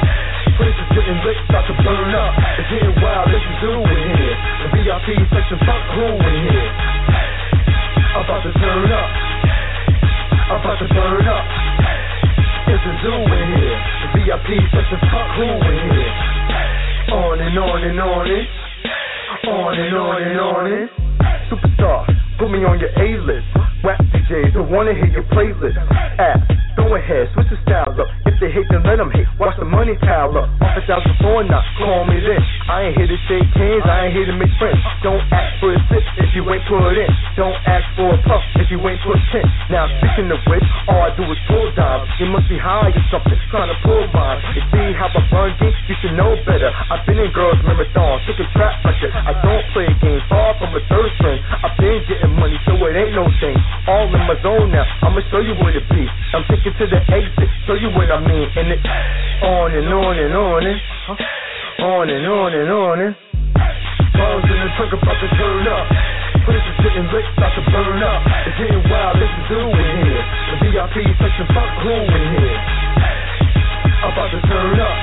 Places 0.55 0.88
getting 0.96 1.20
lit, 1.27 1.36
about 1.51 1.67
to 1.67 1.75
burn 1.84 2.15
up. 2.15 2.31
It's 2.60 2.70
getting 2.72 2.96
wild, 3.03 3.27
this 3.27 3.43
is 3.43 3.58
doing 3.60 4.12
VIP 4.81 5.13
section, 5.29 5.58
fuck 5.62 5.84
who 5.93 6.05
in 6.10 6.38
here. 6.50 6.72
About 8.17 8.41
to 8.43 8.51
turn 8.53 8.91
up. 8.91 9.10
About 10.58 10.79
to 10.79 10.88
burn 10.93 11.27
up. 11.27 11.81
It's 12.72 12.80
a 12.88 12.94
zoo 13.04 13.12
in 13.12 13.48
here. 13.60 13.80
VIP 14.16 14.48
section, 14.72 15.00
fuck 15.12 15.28
who 15.36 15.44
in 15.44 15.92
here. 15.92 16.13
On 17.12 17.36
and 17.36 17.58
on 17.60 17.84
and 17.84 18.00
on 18.00 18.28
it. 18.32 18.48
On 19.44 19.75
and 19.75 19.96
on 19.98 20.24
and 20.24 20.40
on 20.40 20.72
it. 20.72 20.90
Superstar, 21.51 22.08
put 22.42 22.50
me 22.50 22.66
on 22.66 22.82
your 22.82 22.90
A-list. 22.98 23.46
Rap 23.86 24.02
DJs 24.10 24.58
don't 24.58 24.74
wanna 24.74 24.98
hear 24.98 25.14
your 25.14 25.26
playlist. 25.30 25.78
App, 26.18 26.42
go 26.74 26.98
ahead, 26.98 27.30
switch 27.38 27.54
the 27.54 27.58
style 27.62 27.94
up. 27.94 28.10
If 28.26 28.42
they 28.42 28.50
hate, 28.50 28.66
then 28.74 28.82
let 28.82 28.98
them 28.98 29.14
hate. 29.14 29.30
Watch 29.38 29.54
the 29.62 29.66
money 29.66 29.94
pile 30.02 30.34
up. 30.34 30.50
Office 30.58 30.90
out 30.90 31.06
the 31.06 31.14
phone 31.22 31.46
now, 31.46 31.62
call 31.78 32.10
me 32.10 32.18
then. 32.18 32.42
I 32.66 32.90
ain't 32.90 32.98
here 32.98 33.06
to 33.06 33.20
shake 33.30 33.46
hands, 33.54 33.86
I 33.86 34.10
ain't 34.10 34.14
here 34.18 34.26
to 34.26 34.34
make 34.34 34.50
friends. 34.58 34.82
Don't 35.06 35.22
ask 35.30 35.54
for 35.62 35.70
a 35.70 35.78
sip 35.94 36.02
if 36.18 36.34
you 36.34 36.42
ain't 36.50 36.66
put 36.66 36.98
in. 36.98 37.10
Don't 37.38 37.58
ask 37.70 37.86
for 37.94 38.10
a 38.10 38.18
puff 38.26 38.42
if 38.58 38.74
you 38.74 38.82
ain't 38.90 39.02
put 39.06 39.22
ten. 39.30 39.46
Now 39.70 39.86
speaking 40.02 40.34
of 40.34 40.42
which, 40.50 40.66
all 40.90 41.02
I 41.06 41.14
do 41.14 41.26
is 41.30 41.38
pull 41.46 41.70
dimes. 41.78 42.10
You 42.18 42.26
must 42.34 42.50
be 42.50 42.58
high 42.58 42.90
or 42.90 43.06
something, 43.14 43.38
trying 43.54 43.70
to 43.70 43.78
pull 43.86 44.02
mine. 44.18 44.42
You 44.58 44.66
see 44.74 44.98
how 44.98 45.14
I 45.14 45.22
burn 45.30 45.54
deep, 45.62 45.78
you 45.86 45.96
should 46.02 46.18
know 46.18 46.34
better. 46.46 46.74
I've 46.90 47.06
been 47.06 47.22
in 47.22 47.30
girls' 47.34 47.62
marathon, 47.66 48.18
took 48.26 48.42
a 48.42 48.48
trap 48.58 48.82
record. 48.82 49.14
I 49.14 49.34
don't 49.46 49.66
play 49.74 49.90
games, 50.02 50.26
far 50.30 50.58
from 50.58 50.74
a 50.74 50.82
third 50.90 51.10
string. 51.22 51.42
I've 51.66 51.78
been 51.78 52.02
getting 52.10 52.31
money, 52.38 52.58
so 52.68 52.76
it 52.88 52.96
ain't 52.96 53.16
no 53.16 53.28
thing. 53.40 53.58
All 53.88 54.08
in 54.08 54.24
my 54.28 54.38
zone 54.44 54.72
now, 54.72 54.86
I'ma 55.04 55.22
show 55.32 55.40
you 55.40 55.56
where 55.60 55.74
to 55.74 55.84
be. 55.92 56.04
I'm 56.36 56.46
taking 56.48 56.76
to 56.78 56.86
the 56.88 57.02
exit, 57.12 57.50
show 57.68 57.76
you 57.76 57.92
what 57.92 58.12
I 58.12 58.20
mean. 58.22 58.48
And 58.56 58.72
it 58.72 58.82
on 59.42 59.74
and 59.74 59.90
on 59.90 60.16
and 60.20 60.34
on 60.36 60.62
and 60.64 60.80
on 61.82 62.06
and 62.10 62.26
on 62.28 62.52
and 62.54 62.70
on 62.70 62.98
and 63.02 63.16
Balls 64.12 64.44
in 64.44 64.60
the 64.60 64.70
truck 64.78 64.92
about 64.94 65.18
to 65.18 65.30
turn 65.34 65.66
up. 65.66 65.86
Places 66.46 66.78
getting 66.84 67.08
lit, 67.10 67.26
about 67.38 67.54
to 67.58 67.64
burn 67.74 68.02
up. 68.04 68.22
It's 68.46 68.58
getting 68.60 68.84
wild, 68.86 69.16
this 69.18 69.30
is 69.30 69.46
do 69.50 69.62
in 69.66 69.90
here. 70.04 70.24
The 70.52 70.56
VIP 70.68 70.96
section, 71.18 71.48
fuck 71.56 71.72
who 71.82 71.96
in 71.96 72.26
here. 72.38 72.60
About 74.04 74.30
to 74.30 74.40
turn 74.46 74.78
up. 74.78 74.98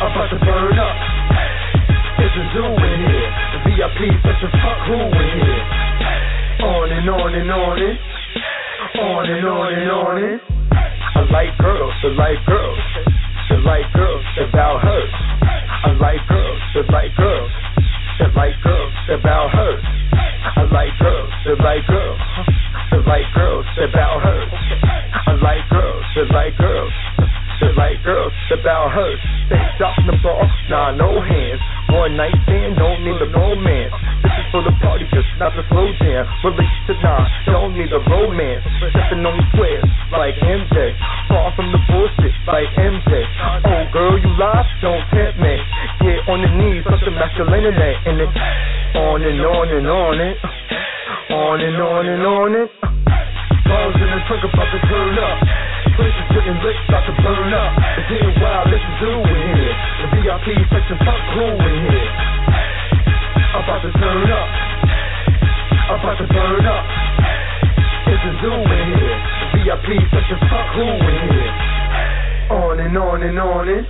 About 0.00 0.28
to 0.32 0.38
burn 0.44 0.78
up. 0.78 0.96
It's 2.24 2.36
a 2.36 2.44
zoo 2.56 2.72
in 2.72 2.98
here. 3.10 3.30
The 3.52 3.60
VIP 3.68 4.00
section, 4.22 4.50
fuck 4.62 4.78
who 4.86 4.96
in 4.96 5.30
here. 5.44 5.73
And 7.04 7.12
on 7.20 7.34
and 7.36 7.52
on 7.52 7.76
it. 7.84 8.00
On 8.96 9.28
and 9.28 9.44
on 9.44 9.72
and 9.76 9.90
on 9.92 10.16
it. 10.24 10.40
I 10.72 11.20
like 11.28 11.52
girls, 11.60 11.92
I 12.00 12.08
like 12.16 12.40
girls. 12.48 12.80
I 13.52 13.60
like 13.60 13.92
girls 13.92 14.24
about 14.40 14.80
her. 14.80 15.04
I 15.84 15.92
like 16.00 16.24
girls, 16.32 16.64
I 16.72 16.80
like 16.88 17.12
girls. 17.12 17.52
I 18.24 18.32
like 18.32 18.56
girls 18.64 18.96
about 19.20 19.52
her. 19.52 19.74
I 20.56 20.64
like 20.72 20.96
girls, 20.96 21.32
I 21.44 21.52
like 21.60 21.84
girls. 21.92 22.20
I 22.88 22.96
like 23.04 23.28
girls 23.36 23.68
about 23.84 24.24
her. 24.24 24.40
I 25.28 25.32
like 25.44 25.68
girls, 25.68 26.08
I 26.08 26.24
like 26.32 26.56
girls. 26.56 26.96
I 27.60 27.68
like 27.76 28.00
girls 28.00 28.32
about 28.48 28.96
her. 28.96 29.12
They 29.52 29.60
drop 29.76 29.96
the 30.08 30.16
ball, 30.24 30.48
nah, 30.72 30.96
no 30.96 31.20
hands. 31.20 31.60
One 31.92 32.16
night 32.16 32.32
stand, 32.48 32.80
don't 32.80 33.04
need 33.04 33.20
a 33.20 33.28
romance. 33.28 33.92
This 34.24 34.32
is 34.40 34.43
for 34.54 34.62
the 34.62 34.70
party, 34.78 35.02
just 35.10 35.26
not 35.42 35.50
the 35.58 35.66
slow 35.66 35.90
jam. 35.98 36.22
Relationship, 36.46 37.02
nah, 37.02 37.26
don't 37.50 37.74
need 37.74 37.90
a 37.90 37.98
romance. 38.06 38.62
Stepping 38.94 39.26
on 39.26 39.34
the 39.34 39.42
squares 39.50 39.90
like 40.14 40.38
MJ. 40.38 40.94
Far 41.26 41.50
from 41.58 41.74
the 41.74 41.82
bullshit 41.90 42.30
like 42.46 42.70
MJ. 42.78 43.10
Oh, 43.66 43.82
girl, 43.90 44.14
you 44.14 44.30
lie, 44.38 44.62
don't 44.78 45.02
tempt 45.10 45.42
me. 45.42 45.58
Get 46.06 46.22
on 46.30 46.38
the 46.46 46.50
knees, 46.54 46.86
such 46.86 47.02
a 47.02 47.10
masculinity. 47.10 47.92
And 48.06 48.22
it 48.22 48.30
on 48.94 49.26
and 49.26 49.42
on 49.42 49.66
and 49.74 49.86
on 49.90 50.16
it. 50.22 50.38
On 51.34 51.58
and 51.58 51.78
on 51.82 52.04
and 52.06 52.22
on 52.22 52.50
it. 52.54 52.70
Balls 53.66 53.98
in 53.98 54.06
the 54.06 54.22
truck 54.30 54.38
about 54.38 54.70
to 54.70 54.80
turn 54.86 55.18
up. 55.18 55.38
Places 55.98 56.26
getting 56.30 56.58
lit, 56.62 56.78
about 56.86 57.02
to 57.10 57.14
burn 57.26 57.50
up. 57.58 57.70
It's 57.98 58.06
getting 58.06 58.34
wild, 58.38 58.70
let's 58.70 58.86
do 59.02 59.10
in 59.18 59.40
here. 59.50 59.74
The 59.98 60.06
VIP 60.14 60.46
section, 60.70 60.98
fuck 61.02 61.22
who 61.34 61.42
in 61.58 61.90
here. 61.90 62.33
About 63.54 63.80
to 63.86 63.90
turn 63.94 64.30
up. 64.34 64.48
About 65.94 66.18
to 66.18 66.26
burn 66.26 66.66
up. 66.66 66.84
It's 68.10 68.24
a 68.26 68.32
zoo 68.42 68.50
in 68.50 68.86
here. 68.98 69.18
The 69.40 69.46
VIP 69.62 69.88
section, 70.10 70.38
fuck 70.50 70.68
who 70.74 70.82
in 70.82 71.18
here. 71.30 71.52
On 72.50 72.80
and 72.82 72.98
on 72.98 73.22
and 73.22 73.38
on 73.38 73.68
it. 73.68 73.86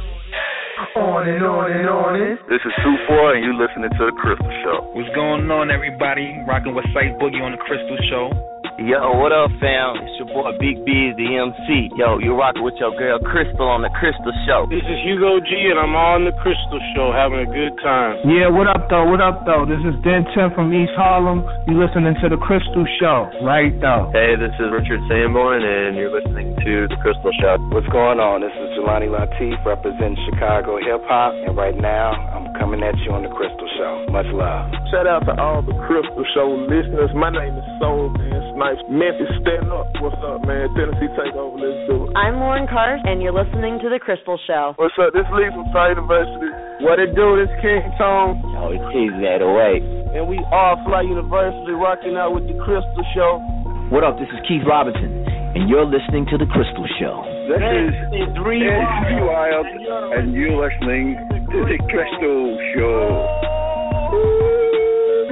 On 0.96 1.26
and 1.26 1.42
on 1.42 1.72
and 1.72 1.88
on 1.88 2.12
it. 2.20 2.38
This 2.48 2.60
is 2.60 2.72
Two 2.84 2.96
Four, 3.08 3.34
and 3.34 3.42
you 3.42 3.56
listening 3.56 3.90
to 3.90 4.04
the 4.04 4.14
Crystal 4.20 4.52
Show. 4.62 4.84
What's 4.92 5.08
going 5.14 5.50
on, 5.50 5.70
everybody? 5.70 6.36
Rocking 6.46 6.74
with 6.74 6.84
Sight 6.92 7.16
Boogie 7.18 7.40
on 7.40 7.52
the 7.52 7.62
Crystal 7.64 7.98
Show. 8.10 8.53
Yo, 8.74 8.98
what 9.22 9.30
up, 9.30 9.54
fam? 9.62 10.02
It's 10.02 10.18
your 10.18 10.26
boy 10.34 10.50
Big 10.58 10.82
B, 10.82 11.14
the 11.14 11.38
MC. 11.38 11.94
Yo, 11.94 12.18
you're 12.18 12.34
rocking 12.34 12.66
with 12.66 12.74
your 12.82 12.90
girl 12.98 13.22
Crystal 13.22 13.70
on 13.70 13.86
the 13.86 13.92
Crystal 14.02 14.34
Show. 14.50 14.66
This 14.66 14.82
is 14.82 14.98
Hugo 15.06 15.38
G, 15.38 15.70
and 15.70 15.78
I'm 15.78 15.94
on 15.94 16.26
the 16.26 16.34
Crystal 16.42 16.82
Show, 16.90 17.14
having 17.14 17.38
a 17.38 17.46
good 17.46 17.70
time. 17.86 18.18
Yeah, 18.26 18.50
what 18.50 18.66
up, 18.66 18.90
though? 18.90 19.06
What 19.06 19.22
up, 19.22 19.46
though? 19.46 19.62
This 19.62 19.78
is 19.86 19.94
Den 20.02 20.26
10 20.34 20.58
from 20.58 20.74
East 20.74 20.90
Harlem. 20.98 21.46
You 21.70 21.78
listening 21.78 22.18
to 22.18 22.26
the 22.26 22.34
Crystal 22.42 22.82
Show, 22.98 23.30
right, 23.46 23.70
though? 23.78 24.10
Hey, 24.10 24.34
this 24.34 24.50
is 24.58 24.66
Richard 24.74 25.06
Sanborn, 25.06 25.62
and 25.62 25.94
you're 25.94 26.10
listening 26.10 26.58
to 26.66 26.90
the 26.90 26.98
Crystal 26.98 27.30
Show. 27.38 27.62
What's 27.70 27.86
going 27.94 28.18
on? 28.18 28.42
This 28.42 28.50
is 28.58 28.74
Jelani 28.74 29.06
Latif, 29.06 29.54
representing 29.62 30.18
Chicago 30.26 30.82
hip 30.82 31.06
hop, 31.06 31.30
and 31.46 31.54
right 31.54 31.78
now 31.78 32.10
I'm 32.34 32.50
coming 32.58 32.82
at 32.82 32.98
you 33.06 33.14
on 33.14 33.22
the 33.22 33.30
Crystal 33.30 33.70
Show. 33.78 34.10
Much 34.10 34.26
love. 34.34 34.66
Shout 34.90 35.06
out 35.06 35.22
to 35.30 35.38
all 35.38 35.62
the 35.62 35.78
Crystal 35.86 36.26
Show 36.34 36.58
listeners. 36.66 37.14
My 37.14 37.30
name 37.30 37.54
is 37.54 37.66
Soul 37.78 38.10
Man 38.10 38.53
Snipes. 38.54 38.78
Memphis, 38.86 39.34
stand 39.42 39.66
up. 39.74 39.90
What's 39.98 40.14
up, 40.22 40.46
man? 40.46 40.70
Tennessee 40.78 41.10
Takeover. 41.18 41.58
Let's 41.58 41.90
do 41.90 42.06
it. 42.06 42.14
I'm 42.14 42.38
Lauren 42.38 42.70
Carr, 42.70 43.02
and 43.02 43.18
you're 43.18 43.34
listening 43.34 43.82
to 43.82 43.90
the 43.90 43.98
Crystal 43.98 44.38
Show. 44.46 44.78
What's 44.78 44.94
up? 44.94 45.10
This 45.10 45.26
Lee 45.34 45.50
from 45.50 45.66
Fly 45.74 45.90
University. 45.90 46.54
What 46.86 47.02
it 47.02 47.18
do? 47.18 47.34
This 47.34 47.50
King 47.58 47.82
Tone. 47.98 48.38
Yo, 48.54 48.70
it's 48.70 48.86
Easy 48.94 49.26
that 49.26 49.42
away. 49.42 49.82
And 50.14 50.30
we 50.30 50.38
are 50.54 50.78
Fly 50.86 51.02
University 51.02 51.74
rocking 51.74 52.14
out 52.14 52.30
with 52.30 52.46
the 52.46 52.54
Crystal 52.62 53.02
Show. 53.18 53.42
What 53.90 54.06
up? 54.06 54.22
This 54.22 54.30
is 54.30 54.38
Keith 54.46 54.62
Robinson, 54.62 55.26
and 55.58 55.66
you're 55.66 55.86
listening 55.90 56.22
to 56.30 56.38
the 56.38 56.46
Crystal 56.46 56.86
Show. 57.02 57.26
This 57.50 57.58
is 57.58 57.90
Ed 58.14 58.38
Wild, 58.38 59.66
and 60.14 60.30
you're 60.30 60.54
listening 60.54 61.18
to 61.50 61.58
the 61.66 61.78
Crystal 61.90 62.54
Show. 62.78 63.02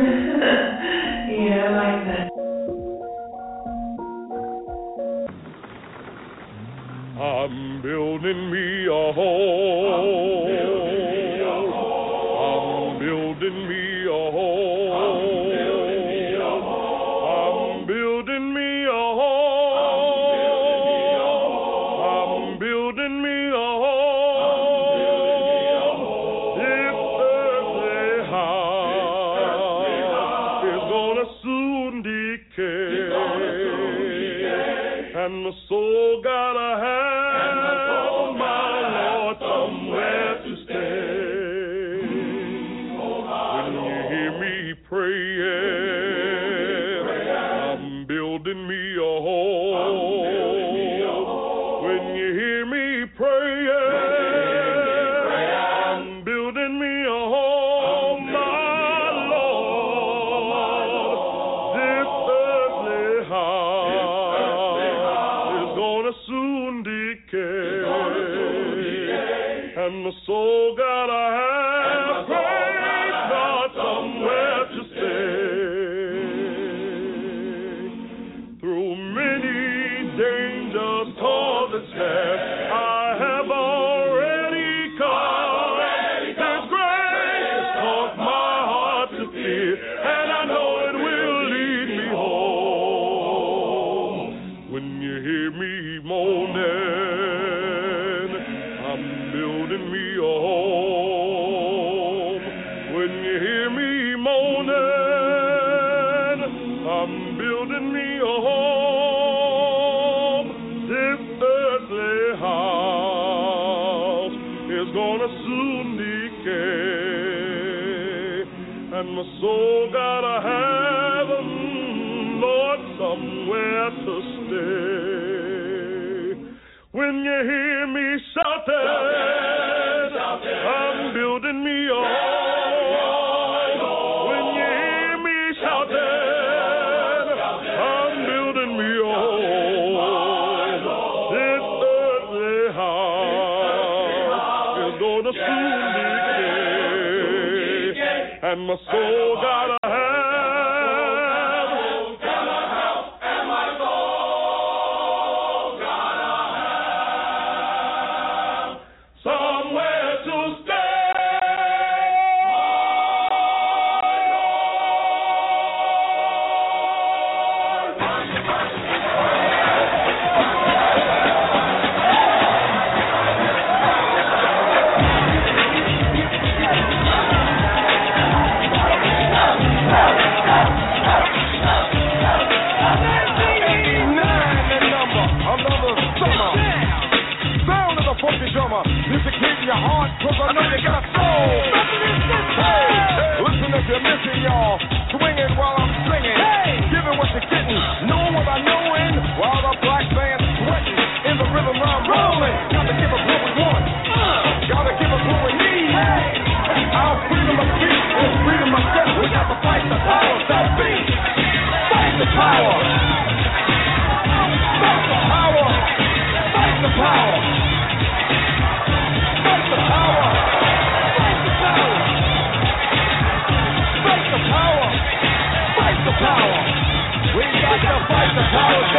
yeah, 1.39 1.71
I 1.71 1.71
like 1.71 2.03
that. 2.11 2.32
I'm 7.21 7.83
building 7.83 8.51
me 8.51 8.87
a 8.87 9.13
home. 9.13 10.72
And 35.25 35.47
the 35.47 35.53
soul 35.69 36.21
gotta 36.25 36.83
have 36.83 37.53
and 37.55 38.39
my 38.39 38.75
Lord 38.99 39.37
somewhere 39.39 40.35
to 40.35 40.42
stay. 40.42 40.42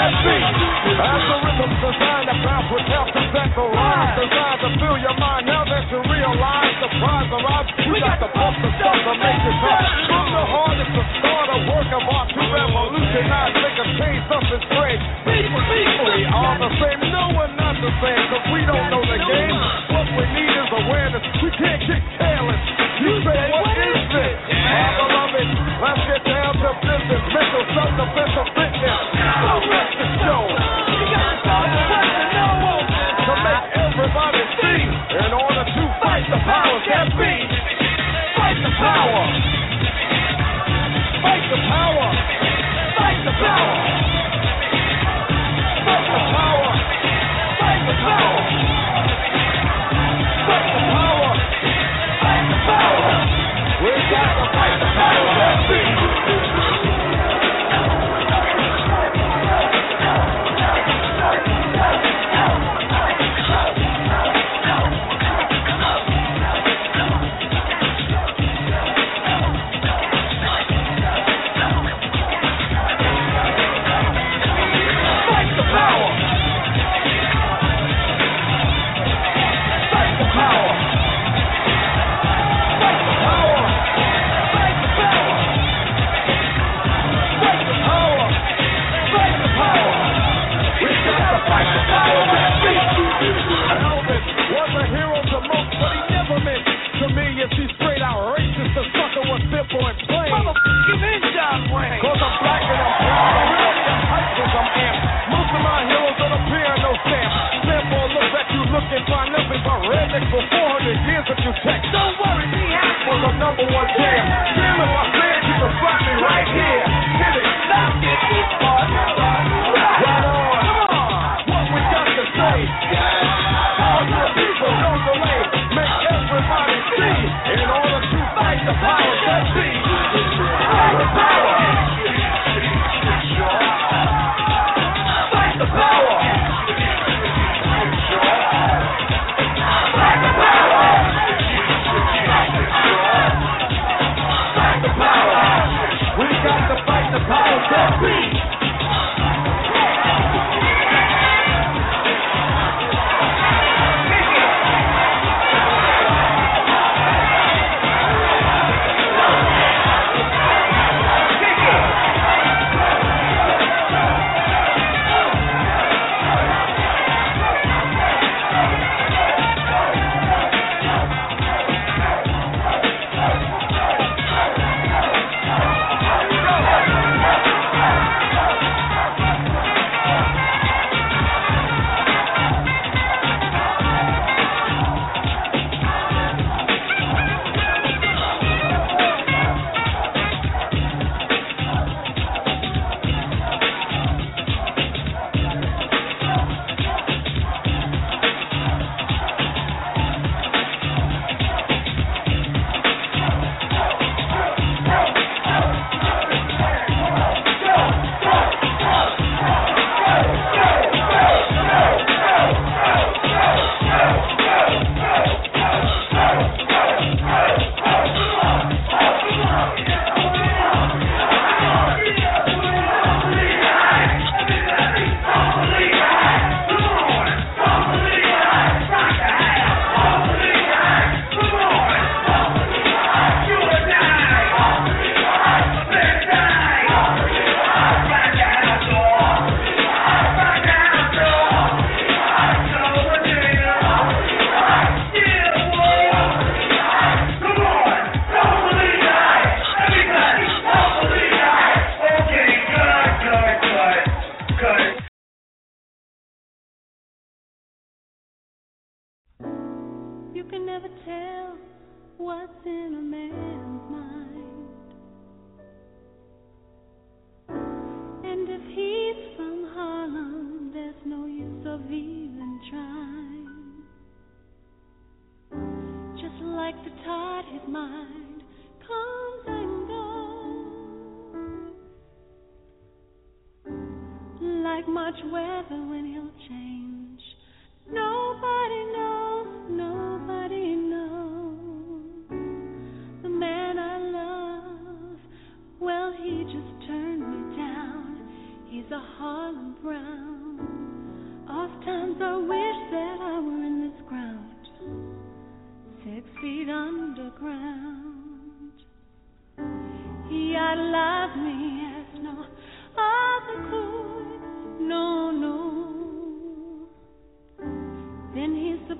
that 0.04 0.13
beat. 0.20 0.44
Algorithms 1.00 1.78
designed 1.80 2.28
to 2.28 2.36
bounce 2.44 2.68
with 2.76 2.88
health 2.92 3.10
set 3.16 3.28
technical 3.32 3.72
rhymes. 3.72 4.20
Designed 4.20 4.60
to 4.60 4.70
fill 4.84 4.98
your 5.00 5.16
mind 5.16 5.48
now 5.48 5.63
that 5.63 5.88
you 5.88 6.00
realize 6.04 6.76
the 6.84 6.89
prize 7.00 7.32
arrives. 7.32 7.72
we 7.88 7.98
got 8.04 8.20
to 8.20 8.30
bump 8.36 8.56
the 8.60 8.70
stuff 8.84 9.00
to 9.00 9.13
make 9.16 9.44
it 9.48 9.56
tough. 9.63 9.84
From 10.12 10.28
the 10.36 10.44
heart, 10.44 10.76
it's 10.84 10.92
the 10.92 11.06
start, 11.24 11.48
a 11.56 11.58
work 11.72 11.89
of 11.96 12.04
art 12.04 12.28
to 12.36 12.44
revolutionize. 12.44 13.54
Make 13.56 13.80
a 13.80 13.88
change, 13.96 14.22
something 14.28 14.62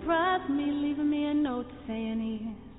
Surprised 0.04 0.50
me, 0.50 0.70
leaving 0.70 1.10
me 1.10 1.26
a 1.28 1.34
note 1.34 1.72
saying 1.88 2.20
he's 2.20 2.73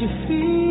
you 0.00 0.08
feel? 0.28 0.67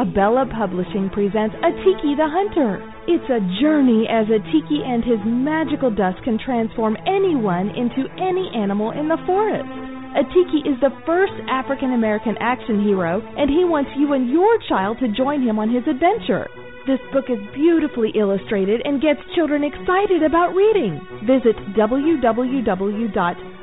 Abella 0.00 0.48
Publishing 0.48 1.12
presents 1.12 1.52
Atiki 1.60 2.16
the 2.16 2.24
Hunter. 2.24 2.80
It's 3.04 3.28
a 3.28 3.44
journey 3.60 4.08
as 4.08 4.24
Atiki 4.32 4.80
and 4.80 5.04
his 5.04 5.20
magical 5.28 5.92
dust 5.92 6.24
can 6.24 6.40
transform 6.40 6.96
anyone 7.04 7.68
into 7.76 8.08
any 8.16 8.48
animal 8.56 8.96
in 8.96 9.12
the 9.12 9.20
forest. 9.28 9.68
Atiki 10.16 10.64
is 10.64 10.80
the 10.80 10.96
first 11.04 11.36
African 11.52 11.92
American 11.92 12.32
action 12.40 12.80
hero, 12.80 13.20
and 13.36 13.52
he 13.52 13.68
wants 13.68 13.92
you 14.00 14.14
and 14.16 14.32
your 14.32 14.56
child 14.72 14.96
to 15.04 15.12
join 15.12 15.44
him 15.44 15.58
on 15.58 15.68
his 15.68 15.84
adventure. 15.84 16.48
This 16.88 17.00
book 17.12 17.28
is 17.28 17.36
beautifully 17.52 18.08
illustrated 18.16 18.80
and 18.88 19.04
gets 19.04 19.20
children 19.36 19.68
excited 19.68 20.24
about 20.24 20.56
reading. 20.56 20.96
Visit 21.28 21.60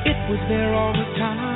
It 0.06 0.30
was 0.30 0.38
there 0.48 0.72
all 0.72 0.92
the 0.92 1.18
time. 1.18 1.55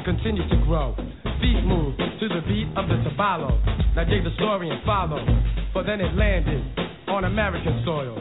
and 0.00 0.16
continues 0.16 0.48
to 0.48 0.56
grow. 0.64 0.96
Feet 1.44 1.60
move 1.68 1.92
to 1.96 2.26
the 2.28 2.40
beat 2.48 2.68
of 2.76 2.88
the 2.88 2.96
tabalo. 3.04 3.52
Now 3.92 4.08
dig 4.08 4.24
the 4.24 4.32
story 4.40 4.72
and 4.72 4.80
follow, 4.84 5.20
for 5.72 5.84
then 5.84 6.00
it 6.00 6.16
landed 6.16 6.64
on 7.08 7.24
American 7.28 7.84
soil. 7.84 8.16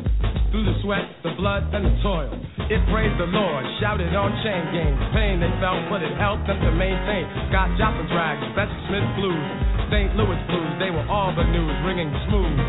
Through 0.52 0.66
the 0.66 0.76
sweat, 0.84 1.06
the 1.24 1.38
blood, 1.40 1.72
and 1.72 1.86
the 1.86 1.96
toil. 2.04 2.34
It 2.68 2.82
praised 2.92 3.16
the 3.22 3.30
Lord, 3.32 3.64
shouted 3.80 4.12
on 4.12 4.34
chain 4.44 4.64
gangs. 4.76 5.00
Pain 5.14 5.40
they 5.40 5.52
felt, 5.62 5.88
but 5.88 6.04
it 6.04 6.12
helped 6.20 6.50
them 6.50 6.60
to 6.60 6.72
maintain. 6.74 7.24
Scott 7.48 7.72
Joplin 7.80 8.10
drags, 8.12 8.44
Bessie 8.58 8.82
Smith 8.90 9.08
blues, 9.16 9.48
St. 9.94 10.12
Louis 10.20 10.42
blues. 10.52 10.72
They 10.82 10.92
were 10.92 11.06
all 11.08 11.32
the 11.32 11.48
news, 11.48 11.76
ringing 11.86 12.12
smooth 12.28 12.60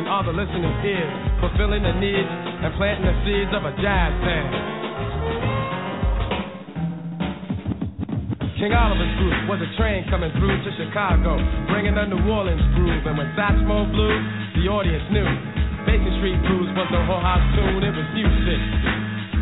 in 0.00 0.10
all 0.10 0.24
the 0.26 0.34
listeners' 0.34 0.80
ears, 0.82 1.12
fulfilling 1.38 1.84
the 1.86 1.94
needs 2.02 2.30
and 2.66 2.72
planting 2.80 3.06
the 3.06 3.16
seeds 3.22 3.52
of 3.54 3.62
a 3.68 3.72
jazz 3.78 4.10
band. 4.24 4.75
King 8.56 8.72
Oliver's 8.72 9.12
group 9.20 9.36
was 9.52 9.60
a 9.60 9.68
train 9.76 10.08
coming 10.08 10.32
through 10.40 10.56
to 10.64 10.70
Chicago, 10.80 11.36
bringing 11.68 11.92
the 11.92 12.08
New 12.08 12.24
Orleans 12.24 12.64
groove. 12.72 13.04
And 13.04 13.20
when 13.20 13.28
Satchmo 13.36 13.84
blew, 13.92 14.16
the 14.56 14.64
audience 14.72 15.04
knew. 15.12 15.28
Basin 15.84 16.08
Street 16.16 16.40
Blues 16.48 16.72
was 16.72 16.88
the 16.88 17.04
whole 17.04 17.20
house 17.20 17.44
tune, 17.52 17.84
it 17.84 17.92
was 17.92 18.08
music. 18.16 18.60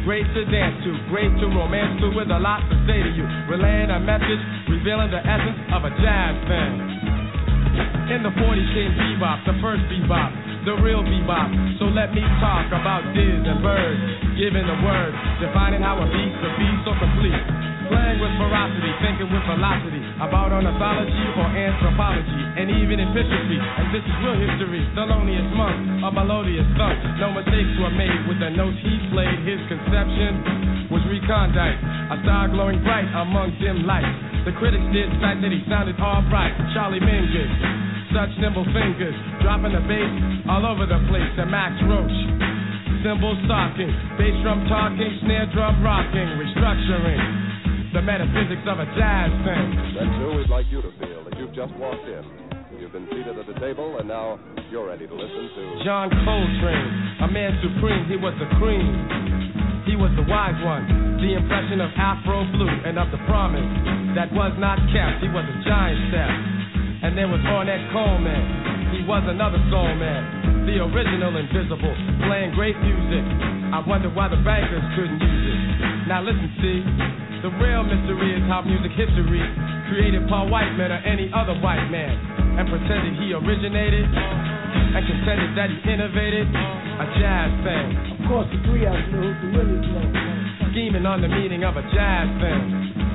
Great 0.03 0.27
to 0.35 0.43
dance 0.51 0.83
to, 0.83 0.99
great 1.15 1.31
to 1.31 1.47
romance 1.47 1.95
to, 2.03 2.11
with 2.11 2.27
a 2.27 2.41
lot 2.43 2.67
to 2.67 2.75
say 2.91 3.07
to 3.07 3.11
you. 3.15 3.23
Relaying 3.47 3.95
a 3.95 4.03
message, 4.03 4.43
revealing 4.67 5.15
the 5.15 5.23
essence 5.23 5.62
of 5.71 5.87
a 5.87 5.95
jazz 6.03 6.35
fan. 6.51 6.73
In 8.11 8.27
the 8.27 8.35
40s 8.35 8.69
came 8.75 8.99
bebop, 8.99 9.47
the 9.47 9.55
first 9.62 9.87
bebop, 9.95 10.67
the 10.67 10.75
real 10.83 11.07
bebop. 11.07 11.55
So 11.79 11.87
let 11.87 12.11
me 12.11 12.27
talk 12.43 12.67
about 12.75 13.07
diz 13.15 13.47
and 13.47 13.62
birds, 13.62 14.03
giving 14.35 14.67
the 14.67 14.79
word, 14.83 15.15
defining 15.39 15.87
how 15.87 16.03
a 16.03 16.07
beat 16.11 16.35
could 16.43 16.55
be 16.59 16.69
so 16.83 16.99
complete. 16.99 17.74
Playing 17.95 18.18
with 18.18 18.34
ferocity, 18.42 18.90
thinking 18.99 19.30
with 19.30 19.47
velocity 19.47 20.03
about 20.18 20.51
ornithology 20.51 21.26
or 21.38 21.47
anthropology, 21.47 22.42
and 22.59 22.66
even 22.66 22.99
in 22.99 23.07
epistrophy. 23.07 23.55
And 23.55 23.95
this 23.95 24.03
is 24.03 24.14
real 24.18 24.34
history. 24.34 24.82
Thelonious 24.99 25.47
Monk, 25.55 26.03
a 26.03 26.11
melodious 26.11 26.66
thunk. 26.74 26.99
No 27.22 27.30
mistakes 27.30 27.70
were 27.78 27.95
made 27.95 28.26
with 28.26 28.42
the 28.42 28.51
notes 28.51 28.74
he 28.82 28.99
played. 29.14 29.38
His 29.47 29.62
conception 29.70 30.90
was 30.90 31.07
recondite, 31.07 31.78
a 32.11 32.18
star 32.26 32.51
glowing 32.51 32.82
bright 32.82 33.07
among 33.14 33.55
dim 33.62 33.86
lights. 33.86 34.11
The 34.42 34.59
critics 34.59 34.90
did 34.90 35.14
cite 35.22 35.38
that 35.38 35.55
he 35.55 35.62
sounded 35.70 35.95
alright. 36.03 36.55
Charlie 36.74 36.99
Mingus, 36.99 37.53
such 38.11 38.34
nimble 38.42 38.66
fingers, 38.74 39.14
dropping 39.38 39.70
the 39.70 39.84
bass 39.86 40.12
all 40.51 40.66
over 40.66 40.82
the 40.82 40.99
place. 41.07 41.30
And 41.38 41.47
Max 41.47 41.78
Roach, 41.86 42.18
cymbals 43.07 43.38
talking, 43.47 43.95
bass 44.18 44.34
drum 44.42 44.66
talking, 44.66 45.14
snare 45.22 45.47
drum 45.55 45.78
rocking, 45.78 46.42
restructuring 46.42 47.53
the 47.95 48.03
metaphysics 48.03 48.66
of 48.66 48.82
a 48.82 48.90
jazz 48.99 49.30
thing. 49.47 49.66
That's 49.95 50.14
who 50.18 50.34
we'd 50.34 50.51
like 50.51 50.66
you 50.66 50.82
to 50.82 50.90
feel 50.99 51.22
that 51.30 51.38
you've 51.38 51.55
just 51.55 51.70
walked 51.78 52.03
in. 52.11 52.26
You've 52.74 52.90
been 52.90 53.07
seated 53.07 53.38
at 53.38 53.47
the 53.47 53.55
table, 53.62 54.03
and 54.03 54.11
now 54.11 54.34
you're 54.66 54.90
ready 54.90 55.07
to 55.07 55.14
listen 55.14 55.47
to 55.55 55.62
John 55.86 56.11
Coltrane, 56.11 56.90
a 57.22 57.30
man 57.30 57.55
supreme. 57.62 58.03
He 58.11 58.18
was 58.18 58.34
the 58.42 58.51
cream. 58.59 58.90
He 59.86 59.95
was 59.95 60.11
the 60.18 60.26
wise 60.26 60.59
one, 60.66 61.22
the 61.22 61.38
impression 61.38 61.78
of 61.78 61.95
Afro 61.95 62.42
blue 62.59 62.74
and 62.82 62.99
of 62.99 63.14
the 63.14 63.20
promise 63.30 63.62
that 64.18 64.26
was 64.34 64.51
not 64.59 64.82
kept. 64.90 65.22
He 65.22 65.30
was 65.30 65.47
a 65.47 65.57
giant 65.62 66.11
step. 66.11 66.34
And 67.07 67.14
there 67.14 67.30
was 67.30 67.38
Ornette 67.47 67.95
Coleman. 67.95 68.90
He 68.90 69.07
was 69.07 69.22
another 69.30 69.62
soul 69.70 69.95
man, 69.95 70.66
the 70.66 70.82
original 70.82 71.30
invisible, 71.38 71.95
playing 72.26 72.59
great 72.59 72.74
music. 72.82 73.22
I 73.70 73.86
wonder 73.86 74.11
why 74.11 74.26
the 74.26 74.42
bankers 74.42 74.82
couldn't 74.99 75.22
use 75.22 75.47
it. 75.47 76.11
Now 76.11 76.26
listen, 76.26 76.51
see, 76.59 76.80
the 77.45 77.53
real 77.61 77.84
mystery 77.84 78.32
is 78.32 78.40
how 78.49 78.64
music 78.64 78.97
history 78.97 79.45
created 79.92 80.24
Paul 80.32 80.49
Whiteman 80.49 80.88
or 80.88 80.97
any 81.05 81.28
other 81.28 81.53
white 81.61 81.92
man 81.92 82.16
and 82.57 82.64
pretended 82.72 83.20
he 83.20 83.36
originated 83.36 84.09
and 84.09 85.05
contended 85.05 85.53
that 85.53 85.68
he 85.68 85.76
innovated 85.84 86.49
a 86.49 87.07
jazz 87.20 87.53
thing. 87.61 88.16
Of 88.16 88.32
course, 88.32 88.49
the 88.49 88.64
three 88.64 88.88
of 88.88 88.97
us 88.97 89.05
know 89.12 89.28
who 89.28 89.61
really 89.61 89.76
know. 89.76 90.72
Scheming 90.72 91.05
on 91.05 91.20
the 91.20 91.28
meaning 91.28 91.68
of 91.68 91.76
a 91.76 91.84
jazz 91.92 92.32
thing. 92.40 93.14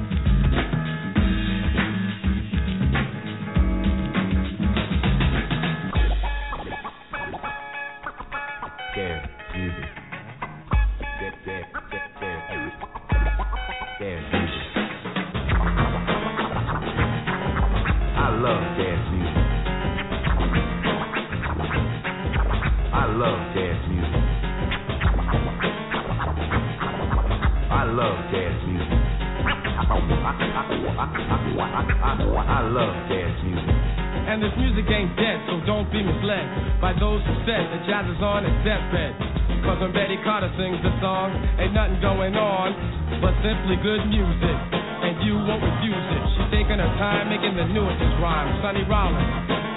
Sings 40.60 40.84
the 40.84 40.91
song, 40.99 41.32
ain't 41.55 41.72
nothing 41.72 42.03
going 42.03 42.36
on 42.36 42.76
but 43.24 43.32
simply 43.39 43.80
good 43.80 44.03
music. 44.12 44.57
And 44.99 45.16
you 45.24 45.39
won't 45.39 45.64
refuse 45.64 45.95
it. 45.95 46.24
She's 46.36 46.49
taking 46.51 46.76
her 46.76 46.93
time 46.99 47.32
making 47.32 47.55
the 47.55 47.64
newest 47.72 48.03
rhymes. 48.20 48.60
Sonny 48.60 48.84
Rollins, 48.84 49.24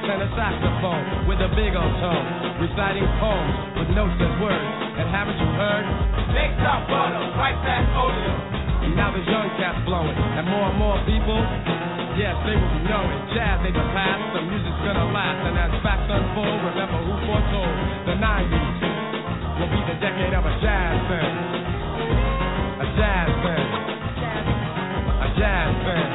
tenor 0.03 0.27
saxophone 0.35 1.31
with 1.31 1.39
a 1.39 1.47
big 1.55 1.79
old 1.79 1.95
tone, 2.03 2.27
reciting 2.59 3.07
poems 3.23 3.55
with 3.79 3.95
notes 3.95 4.19
and 4.19 4.35
words. 4.43 4.71
And 4.99 5.07
haven't 5.07 5.39
you 5.39 5.51
heard? 5.55 5.87
Mix 6.35 6.51
up 6.67 6.91
butter, 6.91 7.31
right 7.39 7.55
back 7.63 7.87
oleo. 7.95 8.35
Now 8.99 9.15
there's 9.15 9.25
young 9.31 9.47
cats 9.63 9.79
blowing, 9.87 10.11
and 10.11 10.45
more 10.51 10.67
and 10.67 10.77
more 10.77 10.99
people, 11.07 11.39
yes, 12.19 12.35
they 12.43 12.59
will 12.59 12.73
be 12.75 12.83
knowing. 12.91 13.19
Jazz 13.31 13.63
ain't 13.63 13.79
the 13.79 13.87
past, 13.95 14.21
the 14.35 14.43
music's 14.43 14.83
gonna 14.83 15.07
last. 15.15 15.39
And 15.47 15.55
as 15.55 15.71
facts 15.87 16.11
unfold, 16.11 16.59
remember 16.75 16.99
who 17.07 17.15
foretold 17.25 17.75
the 18.11 18.19
90s 18.19 18.53
will 18.53 18.67
be 18.67 18.72
the 19.81 19.97
decade 20.01 20.35
of 20.35 20.45
a 20.45 20.55
jazz 20.61 20.97
thing. 21.09 21.35
A 22.83 22.87
jazz 22.97 23.31
thing. 23.43 23.69
A 25.23 25.29
jazz 25.39 25.73
thing. 25.87 26.09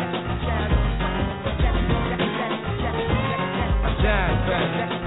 A 3.84 3.92
jazz 4.02 4.38
thing. 4.48 4.98
A 4.98 5.07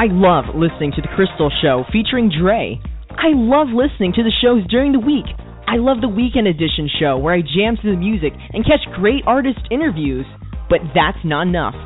I 0.00 0.08
love 0.08 0.56
listening 0.56 0.92
to 0.96 1.02
The 1.02 1.12
Crystal 1.12 1.52
Show 1.60 1.84
featuring 1.92 2.32
Dre. 2.32 2.80
I 3.10 3.36
love 3.36 3.68
listening 3.68 4.16
to 4.16 4.24
the 4.24 4.32
shows 4.40 4.64
during 4.72 4.92
the 4.92 4.98
week. 4.98 5.28
I 5.68 5.76
love 5.76 6.00
the 6.00 6.08
Weekend 6.08 6.48
Edition 6.48 6.88
show 6.88 7.18
where 7.18 7.34
I 7.34 7.44
jam 7.44 7.76
to 7.76 7.90
the 7.90 8.00
music 8.00 8.32
and 8.54 8.64
catch 8.64 8.80
great 8.96 9.24
artist 9.26 9.60
interviews. 9.70 10.24
But 10.70 10.80
that's 10.96 11.20
not 11.22 11.48
enough. 11.48 11.76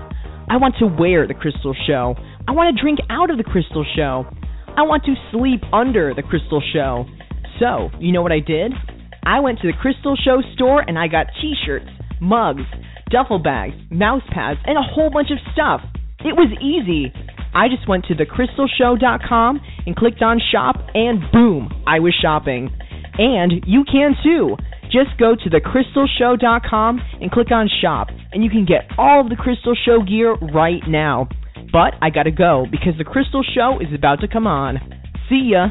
I 0.46 0.62
want 0.62 0.76
to 0.78 0.86
wear 0.86 1.26
The 1.26 1.34
Crystal 1.34 1.74
Show. 1.88 2.14
I 2.46 2.52
want 2.52 2.70
to 2.70 2.80
drink 2.80 3.00
out 3.10 3.34
of 3.34 3.36
The 3.36 3.42
Crystal 3.42 3.84
Show. 3.98 4.30
I 4.78 4.86
want 4.86 5.02
to 5.10 5.18
sleep 5.34 5.66
under 5.74 6.14
The 6.14 6.22
Crystal 6.22 6.62
Show. 6.72 7.06
So, 7.58 7.90
you 7.98 8.12
know 8.12 8.22
what 8.22 8.30
I 8.30 8.38
did? 8.38 8.70
I 9.26 9.40
went 9.40 9.58
to 9.62 9.66
the 9.66 9.76
Crystal 9.82 10.14
Show 10.14 10.38
store 10.54 10.86
and 10.86 10.96
I 10.96 11.08
got 11.08 11.34
t 11.42 11.54
shirts, 11.66 11.90
mugs, 12.20 12.62
duffel 13.10 13.42
bags, 13.42 13.74
mouse 13.90 14.22
pads, 14.30 14.60
and 14.66 14.78
a 14.78 14.86
whole 14.86 15.10
bunch 15.10 15.34
of 15.34 15.38
stuff. 15.52 15.80
It 16.20 16.38
was 16.38 16.54
easy. 16.62 17.12
I 17.54 17.68
just 17.68 17.88
went 17.88 18.04
to 18.06 18.14
thecrystalshow.com 18.14 19.60
and 19.86 19.96
clicked 19.96 20.22
on 20.22 20.40
shop, 20.52 20.76
and 20.94 21.20
boom, 21.32 21.70
I 21.86 22.00
was 22.00 22.14
shopping. 22.20 22.70
And 23.16 23.52
you 23.66 23.84
can 23.84 24.14
too. 24.22 24.56
Just 24.90 25.18
go 25.18 25.34
to 25.34 25.50
thecrystalshow.com 25.50 27.00
and 27.20 27.30
click 27.30 27.50
on 27.50 27.68
shop, 27.80 28.08
and 28.32 28.44
you 28.44 28.50
can 28.50 28.64
get 28.64 28.90
all 28.98 29.20
of 29.20 29.28
the 29.28 29.36
Crystal 29.36 29.74
Show 29.84 30.02
gear 30.02 30.34
right 30.34 30.82
now. 30.86 31.28
But 31.72 31.94
I 32.02 32.10
gotta 32.10 32.30
go 32.30 32.66
because 32.70 32.98
the 32.98 33.04
Crystal 33.04 33.42
Show 33.42 33.78
is 33.80 33.94
about 33.94 34.20
to 34.20 34.28
come 34.28 34.46
on. 34.46 34.78
See 35.28 35.52
ya. 35.52 35.70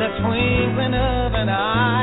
the 0.00 0.08
twinkling 0.24 0.94
of 0.94 1.34
an 1.34 1.50
eye. 1.50 1.99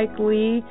Spike 0.00 0.18
Lee 0.18 0.64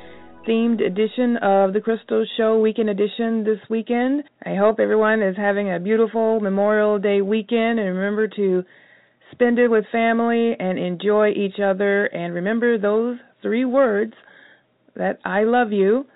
themed 0.48 0.84
edition 0.84 1.36
of 1.36 1.72
the 1.72 1.80
Crystal 1.80 2.26
Show 2.36 2.58
Weekend 2.58 2.90
Edition 2.90 3.44
this 3.44 3.60
weekend. 3.68 4.24
I 4.44 4.56
hope 4.56 4.80
everyone 4.80 5.22
is 5.22 5.36
having 5.36 5.72
a 5.72 5.78
beautiful 5.78 6.40
Memorial 6.40 6.98
Day 6.98 7.20
weekend 7.20 7.78
and 7.78 7.96
remember 7.96 8.26
to 8.26 8.64
spend 9.30 9.60
it 9.60 9.68
with 9.68 9.84
family 9.92 10.56
and 10.58 10.80
enjoy 10.80 11.30
each 11.30 11.60
other 11.64 12.06
and 12.06 12.34
remember 12.34 12.76
those 12.76 13.18
three 13.40 13.64
words 13.64 14.14
that 14.96 15.20
I 15.24 15.44
love 15.44 15.70
you 15.70 16.06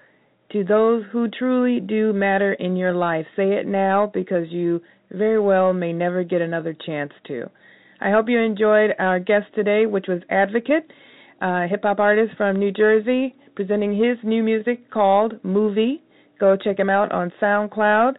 to 0.51 0.65
those 0.65 1.05
who 1.13 1.29
truly 1.29 1.79
do 1.79 2.13
matter 2.13 2.53
in 2.55 2.75
your 2.75 2.95
life. 2.95 3.27
Say 3.37 3.53
it 3.53 3.67
now 3.69 4.11
because 4.13 4.49
you 4.51 4.81
very 5.13 5.39
well 5.39 5.73
may 5.73 5.93
never 5.93 6.25
get 6.25 6.41
another 6.41 6.75
chance 6.85 7.13
to. 7.29 7.49
I 8.01 8.11
hope 8.11 8.29
you 8.29 8.41
enjoyed 8.41 8.91
our 8.99 9.21
guest 9.21 9.47
today, 9.55 9.87
which 9.87 10.07
was 10.09 10.21
Advocate, 10.31 10.91
a 11.45 11.69
hip 11.69 11.83
hop 11.83 12.01
artist 12.01 12.33
from 12.39 12.59
New 12.59 12.73
Jersey, 12.73 13.35
presenting 13.55 13.93
his 13.95 14.17
new 14.25 14.43
music 14.43 14.91
called 14.91 15.35
Movie. 15.43 16.03
Go 16.41 16.57
check 16.57 16.79
him 16.79 16.89
out 16.89 17.13
on 17.13 17.31
SoundCloud 17.41 18.15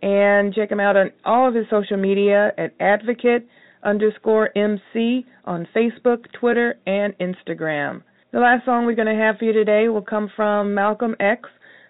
and 0.00 0.54
check 0.54 0.70
him 0.70 0.78
out 0.78 0.96
on 0.96 1.10
all 1.24 1.48
of 1.48 1.56
his 1.56 1.66
social 1.70 1.96
media 1.96 2.52
at 2.56 2.72
Advocate 2.78 3.48
underscore 3.82 4.56
MC 4.56 5.26
on 5.44 5.66
Facebook, 5.74 6.24
Twitter, 6.38 6.78
and 6.86 7.14
Instagram. 7.18 8.02
The 8.32 8.38
last 8.38 8.64
song 8.64 8.86
we're 8.86 8.94
going 8.94 9.08
to 9.08 9.20
have 9.20 9.38
for 9.38 9.46
you 9.46 9.52
today 9.52 9.88
will 9.88 10.00
come 10.00 10.30
from 10.36 10.72
Malcolm 10.72 11.16
X, 11.18 11.48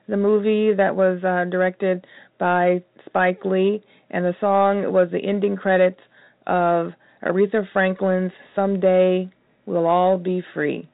the 0.08 0.16
movie 0.16 0.72
that 0.74 0.96
was 0.96 1.22
uh, 1.22 1.50
directed 1.50 2.06
by 2.38 2.82
Spike 3.04 3.44
Lee, 3.44 3.84
and 4.10 4.24
the 4.24 4.34
song 4.40 4.90
was 4.90 5.08
the 5.12 5.18
ending 5.18 5.56
credits 5.56 6.00
of 6.46 6.92
Aretha 7.22 7.70
Franklin's 7.74 8.32
Someday 8.56 9.30
We'll 9.68 9.86
All 9.86 10.16
Be 10.16 10.42
Free. 10.54 10.88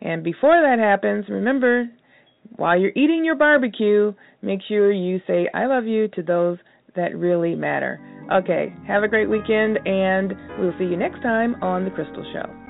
And 0.00 0.24
before 0.24 0.60
that 0.60 0.80
happens, 0.80 1.26
remember, 1.28 1.88
while 2.56 2.78
you're 2.78 2.90
eating 2.90 3.24
your 3.24 3.36
barbecue, 3.36 4.12
make 4.42 4.60
sure 4.66 4.90
you 4.90 5.20
say 5.28 5.48
I 5.54 5.66
love 5.66 5.86
you 5.86 6.08
to 6.08 6.22
those 6.22 6.58
that 6.96 7.16
really 7.16 7.54
matter. 7.54 8.00
Okay, 8.32 8.74
have 8.88 9.04
a 9.04 9.08
great 9.08 9.30
weekend, 9.30 9.78
and 9.86 10.34
we'll 10.58 10.74
see 10.76 10.86
you 10.86 10.96
next 10.96 11.22
time 11.22 11.54
on 11.62 11.84
The 11.84 11.90
Crystal 11.90 12.24
Show. 12.32 12.66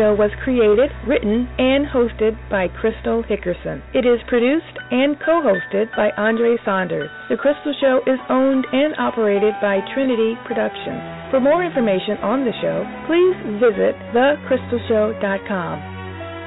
Show 0.00 0.16
was 0.16 0.32
created, 0.40 0.88
written, 1.04 1.44
and 1.60 1.84
hosted 1.84 2.32
by 2.48 2.72
Crystal 2.72 3.20
Hickerson. 3.20 3.84
It 3.92 4.08
is 4.08 4.16
produced 4.32 4.72
and 4.88 5.20
co-hosted 5.20 5.92
by 5.92 6.08
Andre 6.16 6.56
Saunders. 6.64 7.12
The 7.28 7.36
Crystal 7.36 7.76
Show 7.76 8.00
is 8.08 8.16
owned 8.32 8.64
and 8.72 8.96
operated 8.96 9.52
by 9.60 9.84
Trinity 9.92 10.40
Productions. 10.48 11.04
For 11.28 11.36
more 11.36 11.60
information 11.60 12.16
on 12.24 12.48
the 12.48 12.56
show, 12.64 12.88
please 13.04 13.36
visit 13.60 13.92
thecrystalshow.com. 14.16 15.76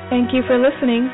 Thank 0.09 0.33
you 0.33 0.41
for 0.49 0.57
listening. 0.57 1.13